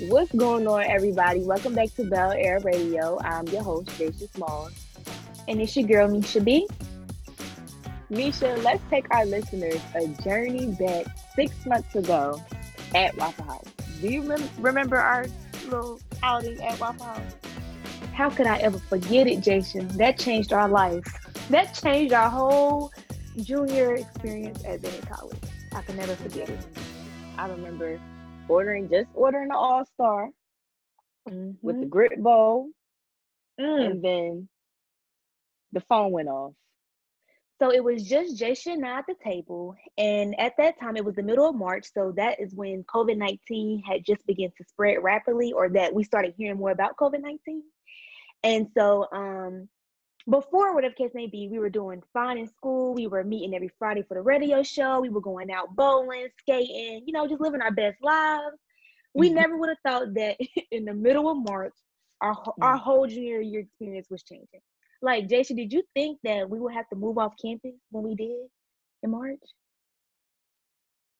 What's 0.00 0.32
going 0.32 0.66
on, 0.66 0.82
everybody? 0.84 1.40
Welcome 1.40 1.74
back 1.74 1.94
to 1.94 2.04
Bel 2.04 2.32
Air 2.32 2.58
Radio. 2.60 3.20
I'm 3.20 3.46
your 3.48 3.62
host, 3.62 3.88
Jacia 3.90 4.28
Smalls. 4.34 4.72
And 5.46 5.60
it's 5.60 5.76
your 5.76 5.86
girl, 5.86 6.08
Misha 6.08 6.40
B. 6.40 6.66
Misha, 8.08 8.56
let's 8.62 8.82
take 8.90 9.06
our 9.14 9.24
listeners 9.26 9.80
a 9.94 10.08
journey 10.22 10.66
back 10.74 11.06
six 11.36 11.54
months 11.66 11.94
ago 11.94 12.42
at 12.94 13.16
Waffle 13.16 13.44
House. 13.44 13.66
Do 14.00 14.08
you 14.08 14.22
rem- 14.22 14.48
remember 14.58 14.96
our 14.96 15.26
little 15.64 16.00
outing 16.22 16.60
at 16.62 16.80
Waffle 16.80 17.06
House? 17.06 17.34
How 18.12 18.28
could 18.30 18.46
I 18.46 18.58
ever 18.58 18.78
forget 18.78 19.26
it, 19.26 19.40
Jason? 19.40 19.88
That 19.98 20.18
changed 20.18 20.52
our 20.52 20.68
life. 20.68 21.04
That 21.50 21.74
changed 21.74 22.12
our 22.12 22.30
whole 22.30 22.92
junior 23.36 23.94
experience 23.94 24.64
at 24.64 24.82
Bennett 24.82 25.08
College. 25.08 25.38
I 25.74 25.82
can 25.82 25.96
never 25.96 26.16
forget 26.16 26.48
it. 26.48 26.60
I 27.38 27.48
remember 27.48 28.00
ordering 28.52 28.88
just 28.88 29.08
ordering 29.14 29.48
the 29.48 29.56
All 29.56 29.84
Star 29.94 30.30
mm-hmm. 31.28 31.52
with 31.62 31.80
the 31.80 31.86
grit 31.86 32.22
bowl, 32.22 32.68
mm. 33.60 33.86
and 33.86 34.04
then 34.04 34.48
the 35.72 35.80
phone 35.88 36.12
went 36.12 36.28
off. 36.28 36.52
So 37.60 37.70
it 37.72 37.84
was 37.84 38.02
just 38.02 38.36
Jason 38.36 38.72
and 38.72 38.86
I 38.86 38.98
at 38.98 39.06
the 39.06 39.14
table, 39.22 39.76
and 39.96 40.38
at 40.40 40.54
that 40.58 40.80
time 40.80 40.96
it 40.96 41.04
was 41.04 41.14
the 41.14 41.22
middle 41.22 41.48
of 41.48 41.54
March. 41.54 41.86
So 41.94 42.12
that 42.16 42.40
is 42.40 42.54
when 42.54 42.84
COVID 42.84 43.16
nineteen 43.16 43.82
had 43.86 44.04
just 44.04 44.26
begun 44.26 44.50
to 44.58 44.64
spread 44.68 45.02
rapidly, 45.02 45.52
or 45.52 45.68
that 45.70 45.94
we 45.94 46.02
started 46.02 46.34
hearing 46.36 46.58
more 46.58 46.72
about 46.72 46.96
COVID 46.96 47.20
nineteen. 47.20 47.62
And 48.42 48.66
so, 48.76 49.06
um, 49.12 49.68
before 50.28 50.74
whatever 50.74 50.94
case 50.94 51.10
may 51.14 51.26
be, 51.26 51.48
we 51.48 51.58
were 51.58 51.70
doing 51.70 52.02
fine 52.12 52.38
in 52.38 52.46
school. 52.46 52.94
We 52.94 53.06
were 53.06 53.24
meeting 53.24 53.54
every 53.54 53.70
Friday 53.78 54.02
for 54.02 54.14
the 54.14 54.22
radio 54.22 54.62
show. 54.62 55.00
We 55.00 55.08
were 55.08 55.20
going 55.20 55.50
out 55.50 55.74
bowling, 55.74 56.28
skating, 56.38 57.02
you 57.06 57.12
know, 57.12 57.26
just 57.26 57.40
living 57.40 57.60
our 57.60 57.72
best 57.72 57.96
lives. 58.02 58.56
We 59.14 59.28
mm-hmm. 59.28 59.36
never 59.36 59.56
would 59.56 59.68
have 59.68 59.78
thought 59.84 60.14
that 60.14 60.36
in 60.70 60.84
the 60.84 60.94
middle 60.94 61.30
of 61.30 61.38
March, 61.38 61.74
our 62.20 62.36
our 62.60 62.76
whole 62.76 63.06
junior 63.06 63.40
year 63.40 63.60
experience 63.60 64.06
was 64.10 64.22
changing. 64.22 64.60
Like, 65.00 65.28
Jason, 65.28 65.56
did 65.56 65.72
you 65.72 65.82
think 65.94 66.20
that 66.22 66.48
we 66.48 66.60
would 66.60 66.74
have 66.74 66.88
to 66.90 66.96
move 66.96 67.18
off 67.18 67.34
campus 67.42 67.74
when 67.90 68.04
we 68.04 68.14
did 68.14 68.46
in 69.02 69.10
March? 69.10 69.40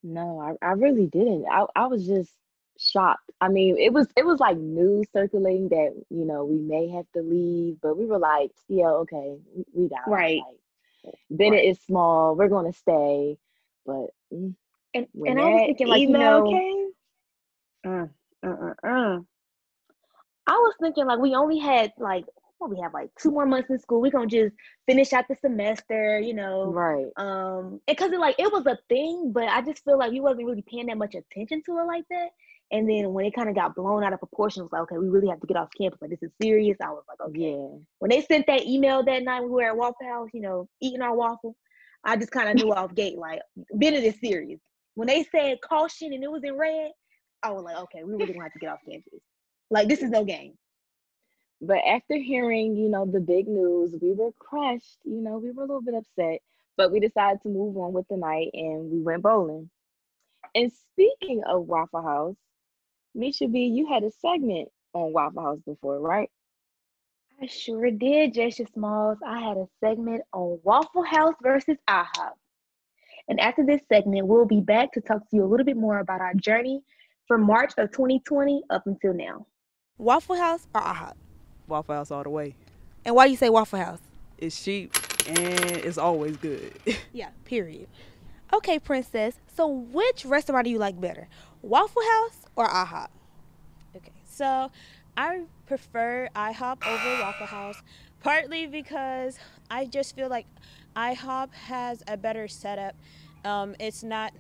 No, 0.05 0.41
I, 0.41 0.67
I 0.67 0.73
really 0.73 1.07
didn't. 1.07 1.47
I, 1.51 1.67
I 1.75 1.87
was 1.87 2.07
just 2.07 2.33
shocked. 2.79 3.31
I 3.41 3.49
mean, 3.49 3.77
it 3.79 3.93
was 3.93 4.09
it 4.17 4.25
was 4.25 4.41
like 4.41 4.57
news 4.57 5.07
circulating 5.13 5.69
that 5.71 5.93
you 6.11 6.25
know 6.25 6.45
we 6.45 6.59
may 6.59 6.89
have 6.89 7.07
to 7.15 7.23
leave, 7.23 7.79
but 7.83 7.97
we 7.97 8.07
were 8.07 8.19
like, 8.19 8.51
yeah, 8.69 8.89
okay, 8.89 9.37
we, 9.55 9.65
we 9.75 9.89
got 9.89 10.09
right. 10.09 10.41
Like, 10.47 11.15
Bennett 11.31 11.59
right. 11.61 11.69
is 11.69 11.81
small. 11.81 12.37
We're 12.37 12.49
going 12.49 12.71
to 12.71 12.79
stay, 12.79 13.37
but 13.85 14.07
mm, 14.33 14.55
and 14.95 15.07
and 15.27 15.41
I 15.41 15.45
was 15.45 15.63
thinking 15.67 15.87
like 15.89 16.01
you 16.01 16.09
know, 16.11 16.45
came, 16.49 16.91
uh, 17.85 18.07
uh, 18.47 18.49
uh, 18.49 18.89
uh. 18.89 19.19
I 20.47 20.53
was 20.53 20.75
thinking 20.81 21.07
like 21.07 21.19
we 21.19 21.35
only 21.35 21.59
had 21.59 21.93
like 21.99 22.25
what 22.59 22.71
we 22.71 22.81
have 22.81 22.95
like 22.95 23.11
two 23.21 23.31
more 23.31 23.47
months 23.47 23.71
in 23.71 23.79
school. 23.79 24.01
We're 24.01 24.11
gonna 24.11 24.27
just 24.27 24.55
finish 24.87 25.13
out 25.13 25.27
the 25.29 25.37
semester, 25.37 26.21
you 26.21 26.35
know. 26.35 26.67
Right. 26.67 27.07
Um, 27.17 27.81
and 27.89 27.97
cause 27.97 28.13
it 28.13 28.21
like 28.21 28.37
it 28.39 28.53
was 28.53 28.67
a 28.67 28.79
thing, 28.89 29.33
but 29.33 29.49
I 29.49 29.63
just 29.63 29.85
feel 29.85 29.99
like 29.99 30.13
we 30.13 30.21
wasn't 30.21 30.47
really 30.47 30.63
paying 30.63 30.87
that 30.87 30.99
much 30.99 31.15
attention 31.15 31.63
to 31.67 31.79
it 31.79 31.85
like 31.85 32.05
that. 32.11 32.29
And 32.73 32.89
then 32.89 33.13
when 33.13 33.27
it 33.27 33.35
kind 33.35 33.51
of 33.51 33.55
got 33.55 33.75
blown 33.75 34.03
out 34.03 34.15
of 34.15 34.19
proportion, 34.19 34.61
it 34.61 34.65
was 34.65 34.73
like, 34.73 34.83
okay, 34.83 34.97
we 34.97 35.09
really 35.09 35.29
have 35.29 35.41
to 35.41 35.47
get 35.47 35.59
off 35.59 35.69
campus. 35.79 36.01
Like, 36.01 36.11
this 36.11 36.23
is 36.23 36.33
serious. 36.41 36.79
I 36.83 36.89
was 36.89 37.05
like, 37.07 37.21
okay. 37.29 37.51
Yeah. 37.51 37.79
When 37.99 38.09
they 38.09 38.23
sent 38.23 38.47
that 38.47 38.67
email 38.67 39.05
that 39.05 39.23
night, 39.23 39.43
we 39.43 39.51
were 39.51 39.65
at 39.65 39.77
Waffle 39.77 40.07
House, 40.09 40.31
you 40.33 40.41
know, 40.41 40.67
eating 40.81 41.03
our 41.03 41.15
waffle. 41.15 41.55
I 42.03 42.17
just 42.17 42.31
kind 42.31 42.49
of 42.49 42.57
knew 42.57 42.73
off 42.75 42.95
gate, 42.95 43.19
like, 43.19 43.43
Bennett 43.75 44.05
is 44.05 44.19
serious. 44.21 44.59
When 44.95 45.07
they 45.07 45.25
said 45.25 45.59
caution 45.61 46.15
and 46.15 46.25
it 46.25 46.31
was 46.31 46.43
in 46.45 46.57
red, 46.57 46.91
I 47.43 47.51
was 47.51 47.63
like, 47.63 47.77
okay, 47.77 48.05
we 48.05 48.13
really 48.15 48.33
gonna 48.33 48.43
have 48.43 48.53
to 48.55 48.59
get 48.59 48.71
off 48.71 48.81
campus. 48.89 49.21
Like, 49.71 49.89
this 49.89 50.03
is 50.03 50.11
no 50.11 50.25
game. 50.25 50.55
But 51.61 51.79
after 51.87 52.17
hearing, 52.17 52.77
you 52.77 52.89
know, 52.89 53.05
the 53.05 53.21
big 53.21 53.49
news, 53.49 53.95
we 54.01 54.13
were 54.13 54.33
crushed. 54.39 54.99
You 55.05 55.21
know, 55.21 55.39
we 55.39 55.51
were 55.53 55.63
a 55.63 55.67
little 55.67 55.83
bit 55.83 55.95
upset, 55.95 56.41
but 56.77 56.91
we 56.91 57.01
decided 57.01 57.43
to 57.43 57.49
move 57.49 57.77
on 57.77 57.93
with 57.93 58.07
the 58.09 58.17
night 58.17 58.49
and 58.55 58.91
we 58.91 59.01
went 59.01 59.23
bowling. 59.23 59.71
And 60.55 60.73
speaking 60.73 61.43
of 61.47 61.67
Waffle 61.67 62.03
House, 62.03 62.37
Misha 63.15 63.49
B, 63.49 63.67
you 63.67 63.87
had 63.87 64.03
a 64.05 64.11
segment 64.11 64.69
on 64.95 65.13
Waffle 65.13 65.43
House 65.43 65.59
before, 65.67 66.01
right? 66.01 66.31
I 67.41 67.47
sure 67.47 67.91
did, 67.91 68.35
Jacia 68.35 68.67
Smalls. 68.73 69.19
I 69.27 69.41
had 69.41 69.57
a 69.57 69.67
segment 69.81 70.23
on 70.33 70.61
Waffle 70.63 71.03
House 71.03 71.35
versus 71.43 71.77
IHOP. 71.89 72.33
And 73.29 73.41
after 73.41 73.65
this 73.65 73.81
segment, 73.89 74.27
we'll 74.27 74.45
be 74.45 74.61
back 74.61 74.93
to 74.93 75.01
talk 75.01 75.29
to 75.31 75.37
you 75.37 75.45
a 75.45 75.47
little 75.47 75.67
bit 75.67 75.77
more 75.77 75.99
about 75.99 76.21
our 76.21 76.35
journey 76.35 76.83
from 77.27 77.43
March 77.43 77.73
of 77.79 77.91
2020 77.93 78.63
up 78.71 78.87
until 78.87 79.15
now. 79.15 79.47
Waffle 79.99 80.37
House 80.37 80.67
or 80.75 80.81
IHOP? 80.81 81.15
Waffle 81.69 81.95
House 81.95 82.11
all 82.11 82.23
the 82.23 82.31
way. 82.31 82.55
And 83.05 83.15
why 83.15 83.27
do 83.27 83.31
you 83.31 83.37
say 83.37 83.51
Waffle 83.51 83.79
House? 83.79 84.01
It's 84.39 84.63
cheap 84.63 84.95
and 85.29 85.39
it's 85.39 85.99
always 85.99 86.37
good. 86.37 86.73
yeah, 87.13 87.31
period. 87.45 87.89
Okay, 88.53 88.79
Princess. 88.79 89.37
So 89.57 89.67
which 89.67 90.25
restaurant 90.25 90.65
do 90.65 90.71
you 90.71 90.79
like 90.79 91.01
better? 91.01 91.29
Waffle 91.63 92.03
House 92.03 92.41
or 92.57 92.69
IHOP? 92.69 93.09
Okay, 93.97 94.13
so 94.25 94.71
I 95.17 95.43
prefer 95.67 96.29
IHOP 96.35 96.85
over 96.87 97.23
Waffle 97.23 97.47
House, 97.47 97.83
partly 98.21 98.67
because 98.67 99.39
I 99.71 99.87
just 99.87 100.17
feel 100.17 100.29
like 100.29 100.47
IHOP 100.97 101.53
has 101.55 102.03
a 102.09 102.17
better 102.17 102.49
setup. 102.49 102.97
Um, 103.45 103.77
it's 103.79 104.03
not 104.03 104.33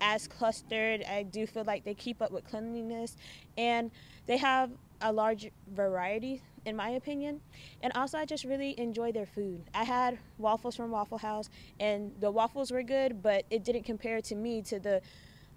as 0.00 0.28
clustered. 0.28 1.02
I 1.04 1.24
do 1.24 1.46
feel 1.46 1.64
like 1.64 1.84
they 1.84 1.94
keep 1.94 2.22
up 2.22 2.30
with 2.30 2.44
cleanliness, 2.44 3.16
and 3.58 3.90
they 4.26 4.36
have 4.36 4.70
a 5.00 5.12
large 5.12 5.50
variety, 5.74 6.40
in 6.66 6.76
my 6.76 6.90
opinion. 6.90 7.40
And 7.82 7.92
also, 7.96 8.16
I 8.16 8.24
just 8.24 8.44
really 8.44 8.78
enjoy 8.78 9.10
their 9.10 9.26
food. 9.26 9.64
I 9.74 9.82
had 9.82 10.18
waffles 10.38 10.76
from 10.76 10.92
Waffle 10.92 11.18
House, 11.18 11.50
and 11.80 12.12
the 12.20 12.30
waffles 12.30 12.70
were 12.70 12.84
good, 12.84 13.22
but 13.22 13.44
it 13.50 13.64
didn't 13.64 13.84
compare 13.84 14.20
to 14.22 14.36
me 14.36 14.62
to 14.62 14.78
the 14.78 15.02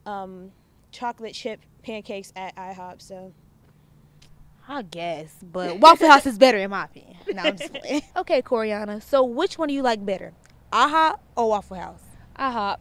um, 0.05 0.51
chocolate 0.93 1.33
chip 1.33 1.59
pancakes 1.83 2.31
at 2.35 2.55
IHOP. 2.55 3.01
So 3.01 3.33
I 4.67 4.81
guess, 4.83 5.35
but 5.43 5.79
Waffle 5.79 6.09
House 6.09 6.25
is 6.25 6.37
better 6.37 6.57
in 6.57 6.69
my 6.69 6.85
opinion. 6.85 7.17
No, 7.33 7.41
I'm 7.43 7.57
just 7.57 7.73
playing. 7.73 8.01
okay, 8.17 8.41
Coriana. 8.41 9.01
So 9.03 9.23
which 9.23 9.57
one 9.57 9.67
do 9.67 9.73
you 9.73 9.81
like 9.81 10.05
better, 10.05 10.33
IHOP 10.71 11.19
or 11.35 11.49
Waffle 11.49 11.77
House? 11.77 12.01
IHOP. 12.39 12.77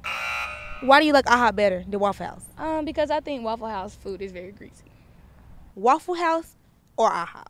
Why 0.83 1.01
do 1.01 1.07
you 1.07 1.13
like 1.13 1.27
IHOP 1.27 1.57
better 1.57 1.85
than 1.89 1.99
Waffle 1.99 2.27
House? 2.27 2.45
Um, 2.59 2.85
because 2.85 3.11
I 3.11 3.21
think 3.21 3.45
Waffle 3.45 3.69
House 3.69 3.95
food 3.95 4.23
is 4.23 4.33
very 4.33 4.53
greasy. 4.53 4.85
Waffle 5.75 6.15
House 6.15 6.55
or 6.97 7.11
IHOP? 7.11 7.47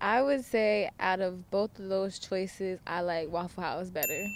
I 0.00 0.20
would 0.20 0.44
say 0.44 0.90
out 1.00 1.20
of 1.20 1.50
both 1.50 1.78
of 1.78 1.88
those 1.88 2.18
choices, 2.18 2.78
I 2.86 3.00
like 3.00 3.30
Waffle 3.30 3.62
House 3.62 3.90
better. 3.90 4.26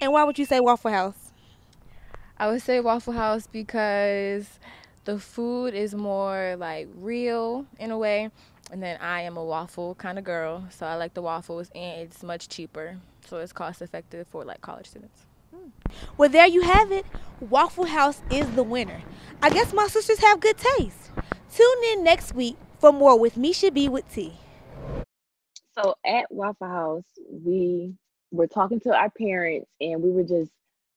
And 0.00 0.12
why 0.12 0.24
would 0.24 0.38
you 0.38 0.44
say 0.44 0.58
Waffle 0.58 0.90
House? 0.90 1.21
I 2.42 2.48
would 2.48 2.60
say 2.60 2.80
Waffle 2.80 3.12
House 3.12 3.46
because 3.46 4.58
the 5.04 5.20
food 5.20 5.74
is 5.74 5.94
more 5.94 6.56
like 6.58 6.88
real 6.96 7.66
in 7.78 7.92
a 7.92 7.98
way. 7.98 8.30
And 8.72 8.82
then 8.82 8.98
I 9.00 9.20
am 9.20 9.36
a 9.36 9.44
waffle 9.44 9.94
kind 9.94 10.18
of 10.18 10.24
girl, 10.24 10.66
so 10.68 10.84
I 10.84 10.96
like 10.96 11.14
the 11.14 11.22
waffles 11.22 11.70
and 11.72 12.00
it's 12.00 12.24
much 12.24 12.48
cheaper. 12.48 12.98
So 13.28 13.36
it's 13.36 13.52
cost 13.52 13.80
effective 13.80 14.26
for 14.26 14.44
like 14.44 14.60
college 14.60 14.88
students. 14.88 15.24
Hmm. 15.54 15.68
Well, 16.16 16.30
there 16.30 16.48
you 16.48 16.62
have 16.62 16.90
it. 16.90 17.06
Waffle 17.38 17.84
House 17.84 18.20
is 18.28 18.50
the 18.56 18.64
winner. 18.64 19.02
I 19.40 19.48
guess 19.48 19.72
my 19.72 19.86
sisters 19.86 20.18
have 20.18 20.40
good 20.40 20.58
taste. 20.58 21.12
Tune 21.54 21.84
in 21.92 22.02
next 22.02 22.34
week 22.34 22.56
for 22.80 22.92
more 22.92 23.16
with 23.16 23.36
Misha 23.36 23.70
B 23.70 23.88
with 23.88 24.12
T. 24.12 24.32
So 25.78 25.94
at 26.04 26.24
Waffle 26.28 26.66
House, 26.66 27.04
we 27.30 27.94
were 28.32 28.48
talking 28.48 28.80
to 28.80 28.92
our 28.92 29.10
parents 29.10 29.70
and 29.80 30.02
we 30.02 30.10
were 30.10 30.24
just 30.24 30.50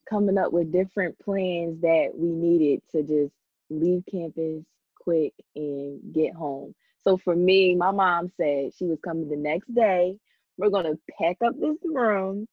coming 0.10 0.38
up 0.38 0.52
with 0.52 0.72
different 0.72 1.18
plans 1.20 1.82
that 1.82 2.10
we 2.14 2.30
needed 2.30 2.82
to 2.92 3.02
just 3.02 3.34
leave 3.70 4.04
campus 4.10 4.64
quick 5.00 5.34
and 5.56 6.00
get 6.14 6.34
home. 6.34 6.74
So 7.04 7.18
for 7.18 7.36
me, 7.36 7.76
my 7.76 7.92
mom 7.92 8.32
said 8.38 8.72
she 8.78 8.86
was 8.86 8.98
coming 9.04 9.30
the 9.30 9.36
next 9.36 9.74
day. 9.74 10.18
We're 10.58 10.70
going 10.70 10.86
to 10.86 11.00
pack 11.20 11.38
up 11.46 11.54
this 11.60 11.78
room 11.84 12.48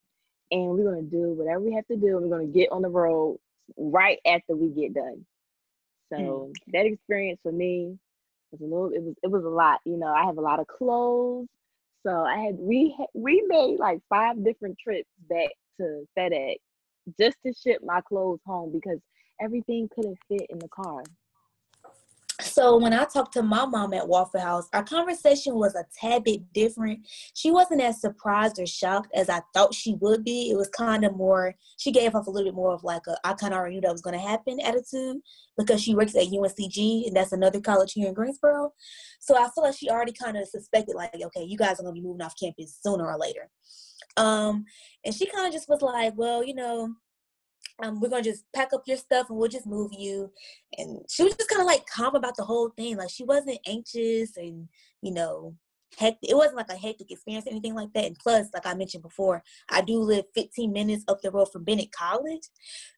and 0.51 0.71
we're 0.71 0.85
going 0.85 1.05
to 1.05 1.11
do 1.11 1.33
whatever 1.33 1.61
we 1.61 1.75
have 1.75 1.87
to 1.87 1.97
do. 1.97 2.19
We're 2.19 2.37
going 2.37 2.53
to 2.53 2.59
get 2.59 2.71
on 2.71 2.83
the 2.83 2.89
road 2.89 3.39
right 3.77 4.19
after 4.27 4.55
we 4.55 4.69
get 4.69 4.95
done. 4.95 5.25
So 6.13 6.19
mm. 6.19 6.53
that 6.73 6.85
experience 6.85 7.41
for 7.43 7.53
me 7.53 7.99
was 8.51 8.61
a 8.61 8.65
little 8.65 8.91
it 8.91 9.03
was 9.03 9.15
it 9.23 9.31
was 9.31 9.45
a 9.45 9.49
lot. 9.49 9.81
You 9.85 9.97
know, 9.97 10.13
I 10.13 10.25
have 10.25 10.37
a 10.37 10.43
lot 10.43 10.61
of 10.61 10.67
clothes. 10.67 11.49
So 12.05 12.11
I 12.11 12.37
had 12.39 12.57
we 12.59 12.95
we 13.15 13.43
made 13.47 13.79
like 13.79 14.01
five 14.11 14.45
different 14.45 14.77
trips 14.79 15.09
back 15.31 15.51
to 15.79 16.07
FedEx 16.19 16.57
just 17.19 17.37
to 17.45 17.53
ship 17.53 17.81
my 17.85 18.01
clothes 18.03 18.41
home 18.47 18.73
because 18.73 18.99
everything 19.41 19.89
couldn't 19.95 20.19
fit 20.29 20.47
in 20.51 20.59
the 20.59 20.69
car. 20.69 21.03
So 22.41 22.77
when 22.77 22.93
I 22.93 23.05
talked 23.05 23.35
to 23.35 23.43
my 23.43 23.65
mom 23.67 23.95
at 23.95 24.09
Waffle 24.09 24.41
House, 24.41 24.69
our 24.73 24.83
conversation 24.83 25.55
was 25.55 25.75
a 25.75 25.85
tad 25.99 26.25
bit 26.25 26.53
different. 26.53 27.07
She 27.35 27.51
wasn't 27.51 27.83
as 27.83 28.01
surprised 28.01 28.59
or 28.59 28.67
shocked 28.67 29.13
as 29.15 29.29
I 29.29 29.43
thought 29.55 29.75
she 29.75 29.95
would 30.01 30.25
be. 30.25 30.51
It 30.51 30.57
was 30.57 30.69
kind 30.69 31.05
of 31.05 31.17
more, 31.17 31.55
she 31.77 31.93
gave 31.93 32.15
off 32.15 32.27
a 32.27 32.31
little 32.31 32.51
bit 32.51 32.57
more 32.57 32.73
of 32.73 32.83
like 32.83 33.07
a, 33.07 33.17
I 33.25 33.35
kind 33.35 33.53
of 33.53 33.59
already 33.59 33.77
knew 33.77 33.83
that 33.83 33.93
was 33.93 34.03
going 34.03 34.19
to 34.19 34.27
happen 34.27 34.59
attitude 34.61 35.19
because 35.57 35.83
she 35.83 35.95
works 35.95 36.17
at 36.17 36.27
UNCG 36.29 37.07
and 37.07 37.17
that's 37.17 37.33
another 37.33 37.61
college 37.61 37.93
here 37.93 38.09
in 38.09 38.15
Greensboro. 38.15 38.73
So 39.21 39.37
I 39.37 39.49
feel 39.55 39.65
like 39.65 39.77
she 39.77 39.89
already 39.89 40.13
kind 40.13 40.37
of 40.37 40.49
suspected 40.49 40.97
like, 40.97 41.15
okay, 41.15 41.45
you 41.45 41.57
guys 41.57 41.79
are 41.79 41.85
going 41.85 41.95
to 41.95 42.01
be 42.01 42.07
moving 42.07 42.23
off 42.23 42.35
campus 42.39 42.79
sooner 42.83 43.07
or 43.07 43.19
later. 43.19 43.51
Um, 44.17 44.65
and 45.05 45.15
she 45.15 45.27
kind 45.27 45.47
of 45.47 45.53
just 45.53 45.69
was 45.69 45.83
like, 45.83 46.15
well, 46.17 46.45
you 46.45 46.55
know, 46.55 46.95
um, 47.83 48.01
we're 48.01 48.09
gonna 48.09 48.23
just 48.23 48.45
pack 48.55 48.73
up 48.73 48.83
your 48.87 48.97
stuff 48.97 49.29
and 49.31 49.39
we'll 49.39 49.49
just 49.49 49.67
move 49.67 49.93
you. 49.97 50.31
And 50.79 51.01
she 51.11 51.25
was 51.25 51.35
just 51.35 51.49
kind 51.49 51.61
of 51.61 51.67
like 51.67 51.85
calm 51.87 52.15
about 52.15 52.37
the 52.37 52.45
whole 52.45 52.71
thing. 52.71 52.97
Like 52.97 53.11
she 53.11 53.25
wasn't 53.25 53.59
anxious 53.67 54.37
and 54.37 54.69
you 55.01 55.13
know, 55.13 55.55
hectic. 55.99 56.31
It 56.31 56.37
wasn't 56.37 56.57
like 56.57 56.71
a 56.71 56.77
hectic 56.77 57.11
experience, 57.11 57.47
or 57.47 57.51
anything 57.51 57.75
like 57.75 57.93
that. 57.95 58.05
And 58.05 58.19
plus, 58.19 58.49
like 58.55 58.67
I 58.67 58.75
mentioned 58.75 59.03
before, 59.03 59.43
I 59.71 59.81
do 59.83 59.99
live 59.99 60.25
15 60.35 60.73
minutes 60.73 61.05
up 61.09 61.21
the 61.23 61.31
road 61.31 61.47
from 61.53 61.65
Bennett 61.65 61.93
College, 61.93 62.49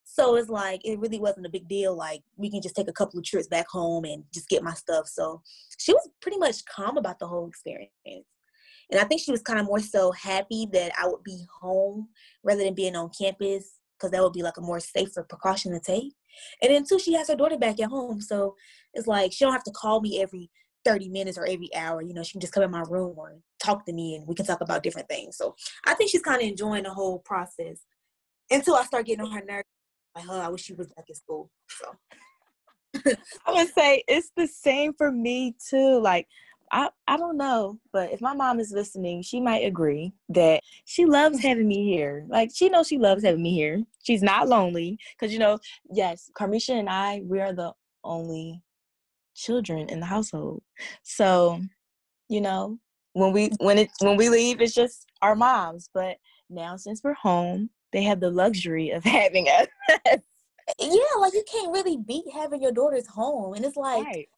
so 0.05 0.37
it's 0.37 0.49
like 0.49 0.81
it 0.85 0.99
really 0.99 1.19
wasn't 1.19 1.47
a 1.47 1.51
big 1.51 1.69
deal. 1.69 1.97
Like 1.97 2.23
we 2.37 2.51
can 2.51 2.63
just 2.63 2.77
take 2.77 2.89
a 2.89 2.93
couple 2.93 3.19
of 3.19 3.25
trips 3.25 3.49
back 3.49 3.69
home 3.69 4.05
and 4.05 4.25
just 4.33 4.49
get 4.49 4.63
my 4.63 4.75
stuff. 4.75 5.09
So 5.09 5.43
she 5.79 5.93
was 5.93 6.09
pretty 6.21 6.39
much 6.39 6.65
calm 6.67 6.97
about 6.97 7.19
the 7.19 7.27
whole 7.27 7.49
experience. 7.49 7.91
And 8.91 9.01
I 9.01 9.05
think 9.05 9.21
she 9.21 9.33
was 9.33 9.43
kind 9.43 9.59
of 9.59 9.67
more 9.67 9.81
so 9.81 10.13
happy 10.13 10.67
that 10.73 10.93
I 11.01 11.07
would 11.07 11.23
be 11.23 11.45
home 11.61 12.09
rather 12.43 12.63
than 12.63 12.75
being 12.75 12.97
on 12.97 13.11
campus 13.19 13.79
because 13.99 14.11
that 14.11 14.23
would 14.23 14.33
be 14.33 14.43
like 14.43 14.57
a 14.57 14.63
more 14.63 14.81
safer 14.81 15.23
precaution 15.23 15.73
to 15.73 15.81
take. 15.81 16.13
And 16.63 16.73
then 16.73 16.85
two, 16.85 16.99
she 16.99 17.15
has 17.15 17.29
her 17.29 17.37
daughter 17.37 17.57
back 17.57 17.81
at 17.81 17.89
home, 17.89 18.21
so 18.21 18.57
it's 18.93 19.07
like 19.07 19.33
she 19.33 19.45
don't 19.45 19.53
have 19.53 19.65
to 19.65 19.71
call 19.71 20.01
me 20.01 20.21
every 20.21 20.51
30 20.85 21.09
minutes 21.09 21.39
or 21.39 21.47
every 21.47 21.75
hour. 21.75 22.03
You 22.03 22.13
know, 22.13 22.23
she 22.23 22.33
can 22.33 22.41
just 22.41 22.53
come 22.53 22.63
in 22.63 22.71
my 22.71 22.85
room 22.89 23.15
or 23.17 23.37
talk 23.63 23.87
to 23.87 23.93
me 23.93 24.17
and 24.17 24.27
we 24.27 24.35
can 24.35 24.47
talk 24.47 24.61
about 24.61 24.83
different 24.83 25.09
things. 25.09 25.37
So 25.37 25.55
I 25.87 25.95
think 25.95 26.11
she's 26.11 26.23
kind 26.23 26.43
of 26.43 26.49
enjoying 26.49 26.83
the 26.85 26.91
whole 26.91 27.21
process 27.21 27.79
until 28.51 28.75
I 28.75 28.85
start 28.85 29.07
getting 29.07 29.25
on 29.25 29.33
her 29.33 29.45
nerves. 29.45 29.69
Like, 30.15 30.27
oh, 30.29 30.41
I 30.41 30.49
wish 30.49 30.63
she 30.63 30.75
was 30.75 30.89
back 30.89 31.07
in 31.09 31.15
school. 31.15 31.51
So 31.69 31.95
I 33.47 33.53
would 33.53 33.73
say 33.75 34.05
it's 34.07 34.31
the 34.37 34.47
same 34.47 34.93
for 34.95 35.11
me 35.11 35.57
too. 35.69 36.01
Like 36.01 36.29
I, 36.75 36.89
I 37.07 37.17
don't 37.17 37.37
know, 37.37 37.79
but 37.93 38.11
if 38.11 38.21
my 38.21 38.35
mom 38.35 38.59
is 38.59 38.73
listening, 38.73 39.23
she 39.23 39.41
might 39.41 39.65
agree 39.65 40.13
that 40.31 40.61
she 40.85 41.07
loves 41.07 41.41
having 41.41 41.69
me 41.69 41.85
here. 41.85 42.27
Like 42.29 42.51
she 42.53 42.69
knows 42.69 42.89
she 42.89 42.99
loves 42.99 43.23
having 43.23 43.45
me 43.45 43.55
here. 43.55 43.85
She's 44.03 44.25
not 44.25 44.49
lonely 44.49 44.99
because 45.13 45.33
you 45.33 45.39
know, 45.39 45.61
yes, 45.93 46.29
Carmisha 46.37 46.71
and 46.71 46.91
I, 46.91 47.23
we 47.25 47.41
are 47.41 47.53
the 47.53 47.73
only 48.03 48.61
children 49.37 49.89
in 49.89 50.01
the 50.01 50.07
household. 50.07 50.65
So, 51.05 51.61
you 52.29 52.41
know, 52.41 52.81
when 53.13 53.33
we 53.33 53.51
when 53.61 53.79
it 53.79 53.91
when 54.01 54.17
we 54.17 54.29
leave, 54.29 54.61
it's 54.61 54.75
just 54.75 55.07
our 55.23 55.37
moms. 55.37 55.89
But 55.95 56.17
now 56.51 56.77
since 56.77 57.05
we're 57.05 57.15
home, 57.15 57.71
they 57.93 58.03
have 58.03 58.19
the 58.19 58.33
luxury 58.33 58.91
of 58.91 59.05
having 59.05 59.47
us. 59.47 59.69
yeah, 60.81 61.21
like 61.21 61.35
you 61.35 61.45
can't 61.49 61.73
really 61.73 61.99
beat 61.99 62.25
having 62.35 62.61
your 62.61 62.73
daughters 62.73 63.07
home, 63.07 63.55
and 63.55 63.65
it's 63.65 63.77
like. 63.77 64.05
Right 64.05 64.29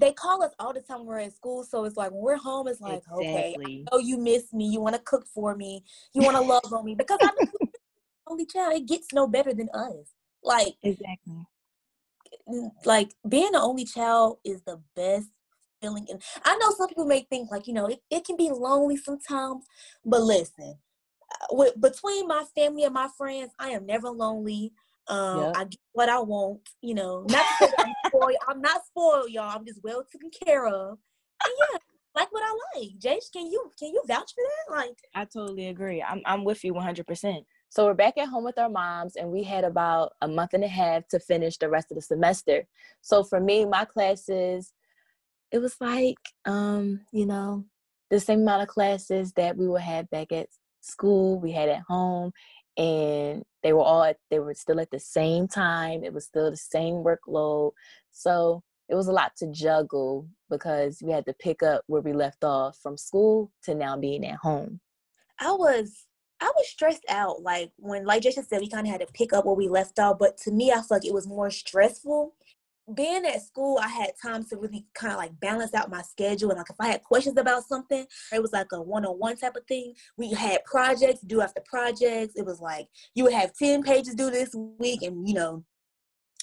they 0.00 0.12
call 0.12 0.42
us 0.42 0.52
all 0.58 0.72
the 0.72 0.80
time 0.80 1.00
when 1.00 1.06
we're 1.06 1.18
in 1.18 1.30
school. 1.30 1.62
So 1.62 1.84
it's 1.84 1.96
like 1.96 2.10
when 2.10 2.22
we're 2.22 2.36
home, 2.36 2.68
it's 2.68 2.80
like, 2.80 3.02
exactly. 3.02 3.26
okay, 3.26 3.54
I 3.64 3.68
know 3.92 3.98
you 3.98 4.18
miss 4.18 4.52
me. 4.52 4.66
You 4.66 4.80
want 4.80 4.96
to 4.96 5.02
cook 5.02 5.26
for 5.26 5.54
me. 5.54 5.84
You 6.14 6.22
want 6.22 6.36
to 6.36 6.42
love 6.42 6.72
on 6.72 6.84
me 6.84 6.94
because 6.94 7.20
I'm 7.22 7.34
the 7.34 8.30
only 8.30 8.46
child. 8.46 8.74
It 8.74 8.86
gets 8.86 9.12
no 9.12 9.26
better 9.26 9.52
than 9.52 9.68
us. 9.74 10.14
Like 10.42 10.74
exactly. 10.82 11.46
Like 12.84 13.14
being 13.28 13.52
the 13.52 13.60
only 13.60 13.84
child 13.84 14.38
is 14.44 14.62
the 14.62 14.80
best 14.96 15.28
feeling. 15.82 16.06
And 16.10 16.22
I 16.44 16.56
know 16.56 16.70
some 16.70 16.88
people 16.88 17.06
may 17.06 17.26
think 17.28 17.50
like 17.50 17.66
you 17.66 17.74
know 17.74 17.86
it, 17.86 18.00
it 18.10 18.24
can 18.24 18.36
be 18.36 18.50
lonely 18.50 18.96
sometimes, 18.96 19.66
but 20.04 20.22
listen, 20.22 20.78
uh, 21.30 21.46
with, 21.50 21.80
between 21.80 22.26
my 22.26 22.44
family 22.54 22.84
and 22.84 22.94
my 22.94 23.08
friends, 23.16 23.52
I 23.58 23.70
am 23.70 23.86
never 23.86 24.08
lonely. 24.08 24.72
Um, 25.10 25.38
yep. 25.38 25.56
I 25.56 25.64
get 25.64 25.80
what 25.92 26.08
I 26.08 26.20
want, 26.20 26.60
you 26.80 26.94
know. 26.94 27.26
Not 27.28 27.44
I'm 27.78 27.92
spoiled. 28.06 28.36
I'm 28.48 28.60
not 28.62 28.86
spoiled, 28.86 29.30
y'all. 29.30 29.56
I'm 29.56 29.66
just 29.66 29.80
well 29.82 30.04
taken 30.10 30.30
care 30.30 30.66
of. 30.66 30.98
And 31.44 31.52
yeah, 31.58 31.78
like 32.14 32.32
what 32.32 32.44
I 32.44 32.78
like. 32.78 32.90
Jace, 32.98 33.32
can 33.32 33.46
you 33.46 33.70
can 33.78 33.88
you 33.88 34.02
vouch 34.06 34.32
for 34.34 34.44
that? 34.44 34.76
Like, 34.76 34.96
I 35.14 35.24
totally 35.24 35.66
agree. 35.66 36.02
I'm 36.02 36.22
I'm 36.24 36.44
with 36.44 36.62
you 36.62 36.74
100. 36.74 37.06
percent 37.06 37.44
So 37.70 37.86
we're 37.86 37.94
back 37.94 38.18
at 38.18 38.28
home 38.28 38.44
with 38.44 38.58
our 38.58 38.68
moms, 38.68 39.16
and 39.16 39.30
we 39.30 39.42
had 39.42 39.64
about 39.64 40.12
a 40.22 40.28
month 40.28 40.54
and 40.54 40.64
a 40.64 40.68
half 40.68 41.08
to 41.08 41.18
finish 41.18 41.58
the 41.58 41.68
rest 41.68 41.90
of 41.90 41.96
the 41.96 42.02
semester. 42.02 42.66
So 43.00 43.24
for 43.24 43.40
me, 43.40 43.64
my 43.64 43.84
classes, 43.84 44.72
it 45.50 45.58
was 45.58 45.74
like, 45.80 46.18
um, 46.44 47.00
you 47.12 47.26
know, 47.26 47.64
the 48.10 48.20
same 48.20 48.42
amount 48.42 48.62
of 48.62 48.68
classes 48.68 49.32
that 49.32 49.56
we 49.56 49.66
would 49.66 49.82
have 49.82 50.08
back 50.10 50.30
at 50.30 50.48
school, 50.82 51.38
we 51.40 51.52
had 51.52 51.68
at 51.68 51.82
home, 51.88 52.32
and 52.76 53.42
they 53.62 53.72
were 53.72 53.82
all 53.82 54.02
at, 54.02 54.16
they 54.30 54.38
were 54.38 54.54
still 54.54 54.80
at 54.80 54.90
the 54.90 55.00
same 55.00 55.46
time 55.48 56.04
it 56.04 56.12
was 56.12 56.24
still 56.24 56.50
the 56.50 56.56
same 56.56 57.04
workload. 57.04 57.72
So 58.12 58.62
it 58.88 58.94
was 58.94 59.08
a 59.08 59.12
lot 59.12 59.32
to 59.38 59.46
juggle 59.48 60.28
because 60.48 61.02
we 61.02 61.12
had 61.12 61.26
to 61.26 61.34
pick 61.34 61.62
up 61.62 61.82
where 61.86 62.02
we 62.02 62.12
left 62.12 62.42
off 62.42 62.78
from 62.82 62.96
school 62.96 63.52
to 63.64 63.74
now 63.74 63.96
being 63.96 64.26
at 64.26 64.36
home. 64.36 64.80
I 65.38 65.52
was 65.52 66.06
i 66.42 66.50
was 66.56 66.68
stressed 66.68 67.04
out 67.08 67.42
like 67.42 67.70
when 67.76 68.04
like 68.04 68.22
jason 68.22 68.44
said 68.44 68.60
we 68.60 68.68
kind 68.68 68.86
of 68.86 68.90
had 68.90 69.00
to 69.00 69.12
pick 69.12 69.32
up 69.32 69.44
where 69.44 69.54
we 69.54 69.68
left 69.68 69.98
off 69.98 70.18
but 70.18 70.36
to 70.36 70.50
me 70.50 70.70
i 70.70 70.76
felt 70.76 70.90
like 70.90 71.04
it 71.04 71.14
was 71.14 71.26
more 71.26 71.50
stressful 71.50 72.34
being 72.94 73.24
at 73.24 73.42
school, 73.42 73.78
I 73.82 73.88
had 73.88 74.10
time 74.22 74.44
to 74.46 74.56
really 74.56 74.86
kind 74.94 75.12
of 75.12 75.18
like 75.18 75.38
balance 75.40 75.74
out 75.74 75.90
my 75.90 76.02
schedule. 76.02 76.50
And 76.50 76.58
like 76.58 76.70
if 76.70 76.76
I 76.80 76.88
had 76.88 77.02
questions 77.02 77.38
about 77.38 77.64
something, 77.64 78.06
it 78.32 78.42
was 78.42 78.52
like 78.52 78.68
a 78.72 78.80
one-on-one 78.80 79.36
type 79.36 79.56
of 79.56 79.66
thing. 79.66 79.94
We 80.16 80.32
had 80.32 80.64
projects 80.64 81.20
due 81.20 81.40
after 81.40 81.62
projects. 81.64 82.34
It 82.36 82.46
was 82.46 82.60
like 82.60 82.86
you 83.14 83.24
would 83.24 83.32
have 83.32 83.54
10 83.54 83.82
pages 83.82 84.14
due 84.14 84.30
this 84.30 84.54
week 84.78 85.02
and 85.02 85.28
you 85.28 85.34
know, 85.34 85.64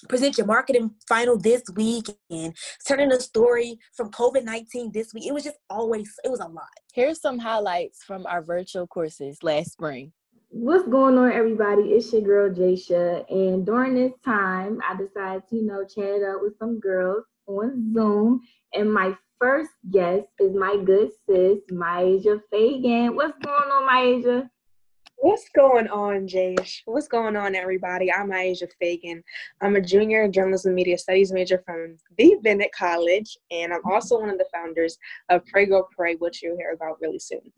present 0.08 0.38
your 0.38 0.46
marketing 0.46 0.90
final 1.08 1.36
this 1.36 1.62
week 1.74 2.06
and 2.30 2.54
turning 2.86 3.12
a 3.12 3.20
story 3.20 3.78
from 3.96 4.10
COVID-19 4.10 4.92
this 4.92 5.12
week. 5.12 5.26
It 5.26 5.34
was 5.34 5.44
just 5.44 5.58
always 5.68 6.12
it 6.24 6.30
was 6.30 6.40
a 6.40 6.46
lot. 6.46 6.66
Here's 6.94 7.20
some 7.20 7.38
highlights 7.38 8.04
from 8.04 8.26
our 8.26 8.42
virtual 8.42 8.86
courses 8.86 9.38
last 9.42 9.72
spring. 9.72 10.12
What's 10.50 10.88
going 10.88 11.18
on, 11.18 11.30
everybody? 11.30 11.90
It's 11.90 12.10
your 12.10 12.22
girl 12.22 12.48
Jaysha, 12.48 13.30
and 13.30 13.66
during 13.66 13.94
this 13.94 14.14
time, 14.24 14.80
I 14.82 14.96
decided 14.96 15.42
to, 15.50 15.56
you 15.56 15.66
know, 15.66 15.84
chat 15.84 16.22
up 16.22 16.40
with 16.40 16.56
some 16.58 16.80
girls 16.80 17.24
on 17.46 17.92
Zoom. 17.92 18.40
And 18.72 18.90
my 18.90 19.14
first 19.38 19.70
guest 19.90 20.26
is 20.40 20.54
my 20.54 20.78
good 20.82 21.10
sis, 21.26 21.58
Myasia 21.70 22.40
Fagan. 22.50 23.14
What's 23.14 23.36
going 23.44 23.70
on, 23.70 23.88
Myasia? 23.90 24.48
What's 25.16 25.50
going 25.54 25.88
on, 25.88 26.26
Jayish? 26.26 26.80
What's 26.86 27.08
going 27.08 27.36
on, 27.36 27.54
everybody? 27.54 28.10
I'm 28.10 28.30
Myasia 28.30 28.68
Fagan. 28.80 29.22
I'm 29.60 29.76
a 29.76 29.82
junior 29.82 30.28
journalism 30.28 30.74
media 30.74 30.96
studies 30.96 31.30
major 31.30 31.62
from 31.66 31.98
the 32.16 32.36
Bennett 32.42 32.72
College, 32.72 33.36
and 33.50 33.70
I'm 33.70 33.84
also 33.84 34.18
one 34.18 34.30
of 34.30 34.38
the 34.38 34.48
founders 34.50 34.96
of 35.28 35.44
Pray 35.44 35.66
Go 35.66 35.86
Pray, 35.94 36.14
which 36.14 36.42
you'll 36.42 36.56
hear 36.56 36.72
about 36.72 37.02
really 37.02 37.18
soon. 37.18 37.52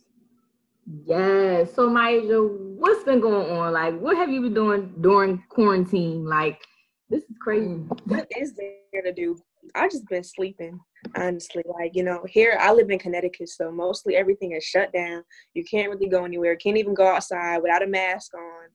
Yes. 1.04 1.74
So, 1.74 1.88
Maya, 1.88 2.20
what's 2.20 3.04
been 3.04 3.20
going 3.20 3.50
on? 3.56 3.72
Like, 3.72 3.98
what 4.00 4.16
have 4.16 4.30
you 4.30 4.42
been 4.42 4.54
doing 4.54 4.94
during 5.00 5.42
quarantine? 5.48 6.24
Like, 6.24 6.60
this 7.08 7.22
is 7.24 7.36
crazy. 7.40 7.66
Mm, 7.66 7.88
what 8.06 8.26
is 8.36 8.54
there 8.54 9.02
to 9.02 9.12
do? 9.12 9.36
I 9.74 9.88
just 9.88 10.08
been 10.08 10.24
sleeping, 10.24 10.80
honestly. 11.16 11.62
Like, 11.66 11.92
you 11.94 12.02
know, 12.02 12.24
here 12.28 12.56
I 12.58 12.72
live 12.72 12.90
in 12.90 12.98
Connecticut, 12.98 13.48
so 13.48 13.70
mostly 13.70 14.16
everything 14.16 14.52
is 14.52 14.64
shut 14.64 14.92
down. 14.92 15.22
You 15.54 15.64
can't 15.64 15.90
really 15.90 16.08
go 16.08 16.24
anywhere. 16.24 16.56
Can't 16.56 16.78
even 16.78 16.94
go 16.94 17.06
outside 17.06 17.58
without 17.62 17.82
a 17.82 17.86
mask 17.86 18.34
on. 18.34 18.68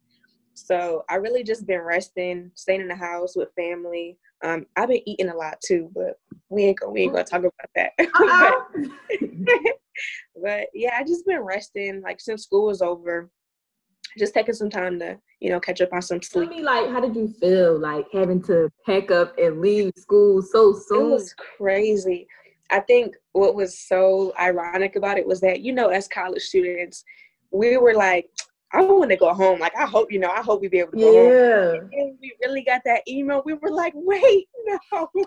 So 0.54 1.04
I 1.10 1.16
really 1.16 1.44
just 1.44 1.68
been 1.68 1.82
resting, 1.82 2.52
staying 2.56 2.82
in 2.82 2.88
the 2.88 2.96
house 2.96 3.36
with 3.36 3.50
family. 3.56 4.18
Um, 4.44 4.66
I've 4.76 4.90
been 4.90 5.08
eating 5.08 5.30
a 5.30 5.36
lot 5.36 5.58
too, 5.66 5.90
but 5.94 6.16
we 6.50 6.64
ain't 6.64 6.80
gonna 6.80 6.92
we 6.92 7.02
ain't 7.02 7.14
gonna 7.14 7.24
talk 7.24 7.40
about 7.40 7.52
that. 7.76 7.94
but 10.42 10.68
yeah, 10.74 10.98
I 10.98 11.04
just 11.04 11.26
been 11.26 11.42
resting 11.42 12.02
like 12.02 12.20
since 12.20 12.44
school 12.44 12.68
was 12.68 12.82
over. 12.82 13.30
Just 14.18 14.34
taking 14.34 14.56
some 14.56 14.70
time 14.70 14.98
to, 15.00 15.18
you 15.42 15.50
know, 15.50 15.60
catch 15.60 15.82
up 15.82 15.92
on 15.92 16.02
some 16.02 16.22
sleep. 16.22 16.50
Tell 16.50 16.58
me, 16.58 16.64
like, 16.64 16.90
how 16.90 17.02
did 17.02 17.16
you 17.16 17.28
feel 17.28 17.78
like 17.78 18.06
having 18.14 18.42
to 18.44 18.72
pack 18.86 19.12
up 19.12 19.38
and 19.38 19.60
leave 19.60 19.92
school 19.98 20.42
so 20.42 20.74
soon? 20.74 21.08
It 21.08 21.10
was 21.10 21.34
crazy. 21.34 22.26
I 22.70 22.80
think 22.80 23.16
what 23.34 23.56
was 23.56 23.78
so 23.78 24.34
ironic 24.40 24.96
about 24.96 25.18
it 25.18 25.28
was 25.28 25.42
that, 25.42 25.62
you 25.62 25.74
know, 25.74 25.90
as 25.90 26.08
college 26.08 26.44
students, 26.44 27.04
we 27.52 27.78
were 27.78 27.94
like, 27.94 28.30
I 28.76 28.82
want 28.82 29.10
to 29.12 29.16
go 29.16 29.34
home. 29.34 29.60
Like, 29.60 29.76
I 29.78 29.86
hope, 29.86 30.12
you 30.12 30.20
know, 30.20 30.30
I 30.30 30.42
hope 30.42 30.62
we 30.62 30.68
be 30.68 30.80
able 30.80 30.92
to 30.92 30.98
go 30.98 31.14
yeah. 31.14 31.80
home. 31.80 31.90
And 31.94 32.18
we 32.22 32.36
really 32.42 32.62
got 32.62 32.82
that 32.86 33.04
email. 33.08 33.42
We 33.46 33.54
were 33.54 33.72
like, 33.72 33.94
wait, 33.96 34.48
no. 34.66 35.10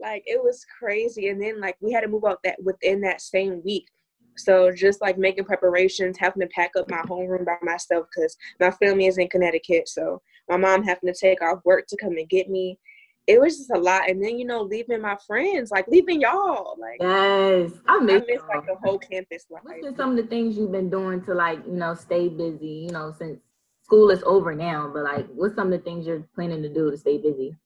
like, 0.00 0.22
it 0.26 0.42
was 0.42 0.66
crazy. 0.78 1.28
And 1.28 1.42
then, 1.42 1.60
like, 1.60 1.76
we 1.80 1.92
had 1.92 2.02
to 2.02 2.08
move 2.08 2.24
out 2.26 2.40
that 2.44 2.62
within 2.62 3.00
that 3.02 3.22
same 3.22 3.62
week. 3.64 3.86
So 4.36 4.72
just 4.72 5.00
like 5.00 5.18
making 5.18 5.44
preparations, 5.44 6.16
having 6.18 6.40
to 6.40 6.46
pack 6.48 6.70
up 6.78 6.90
my 6.90 7.02
homeroom 7.02 7.44
by 7.44 7.56
myself 7.62 8.06
because 8.14 8.36
my 8.58 8.70
family 8.70 9.06
is 9.06 9.18
in 9.18 9.28
Connecticut. 9.28 9.88
So 9.88 10.22
my 10.48 10.56
mom 10.56 10.82
having 10.82 11.12
to 11.12 11.18
take 11.18 11.42
off 11.42 11.60
work 11.64 11.86
to 11.88 11.96
come 11.96 12.16
and 12.16 12.28
get 12.28 12.48
me. 12.48 12.78
It 13.30 13.40
was 13.40 13.58
just 13.58 13.70
a 13.70 13.78
lot. 13.78 14.08
And 14.10 14.22
then 14.22 14.38
you 14.38 14.44
know, 14.44 14.62
leaving 14.62 15.00
my 15.00 15.16
friends, 15.26 15.70
like 15.70 15.86
leaving 15.88 16.20
y'all, 16.20 16.76
like 16.78 16.98
Yes, 17.00 17.72
I 17.86 17.96
I 17.96 18.00
miss, 18.00 18.24
miss 18.26 18.42
like 18.48 18.66
the 18.66 18.76
whole 18.82 18.98
campus 18.98 19.46
life. 19.50 19.62
What's 19.64 19.80
been 19.80 19.96
some 19.96 20.10
of 20.10 20.16
the 20.16 20.24
things 20.24 20.56
you've 20.56 20.72
been 20.72 20.90
doing 20.90 21.22
to 21.24 21.34
like, 21.34 21.64
you 21.66 21.72
know, 21.72 21.94
stay 21.94 22.28
busy, 22.28 22.86
you 22.86 22.90
know, 22.90 23.14
since 23.16 23.40
school 23.84 24.10
is 24.10 24.22
over 24.24 24.54
now, 24.54 24.90
but 24.92 25.04
like 25.04 25.26
what's 25.34 25.54
some 25.54 25.72
of 25.72 25.78
the 25.78 25.84
things 25.84 26.06
you're 26.06 26.26
planning 26.34 26.62
to 26.62 26.68
do 26.68 26.90
to 26.90 26.96
stay 26.96 27.18
busy? 27.18 27.56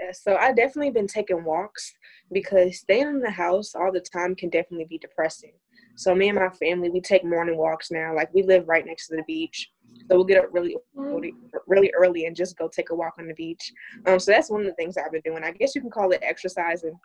Yeah, 0.00 0.12
so 0.12 0.36
I 0.36 0.52
definitely 0.52 0.90
been 0.90 1.06
taking 1.06 1.44
walks 1.44 1.92
because 2.30 2.78
staying 2.78 3.08
in 3.08 3.20
the 3.20 3.30
house 3.30 3.74
all 3.74 3.92
the 3.92 4.00
time 4.00 4.34
can 4.34 4.50
definitely 4.50 4.86
be 4.86 4.98
depressing. 4.98 5.52
So 5.96 6.14
me 6.14 6.28
and 6.28 6.38
my 6.38 6.48
family, 6.50 6.90
we 6.90 7.00
take 7.00 7.24
morning 7.24 7.56
walks 7.56 7.90
now. 7.90 8.14
Like 8.14 8.32
we 8.34 8.42
live 8.42 8.66
right 8.66 8.84
next 8.84 9.08
to 9.08 9.16
the 9.16 9.24
beach, 9.26 9.70
so 10.08 10.16
we'll 10.16 10.24
get 10.24 10.42
up 10.42 10.50
really, 10.52 10.76
really, 10.94 11.32
really 11.66 11.92
early 11.96 12.26
and 12.26 12.36
just 12.36 12.56
go 12.58 12.68
take 12.68 12.90
a 12.90 12.94
walk 12.94 13.14
on 13.18 13.28
the 13.28 13.34
beach. 13.34 13.72
Um, 14.06 14.18
so 14.18 14.32
that's 14.32 14.50
one 14.50 14.60
of 14.60 14.66
the 14.66 14.74
things 14.74 14.96
I've 14.96 15.12
been 15.12 15.22
doing. 15.24 15.44
I 15.44 15.52
guess 15.52 15.74
you 15.74 15.80
can 15.80 15.90
call 15.90 16.10
it 16.10 16.22
exercising. 16.22 16.98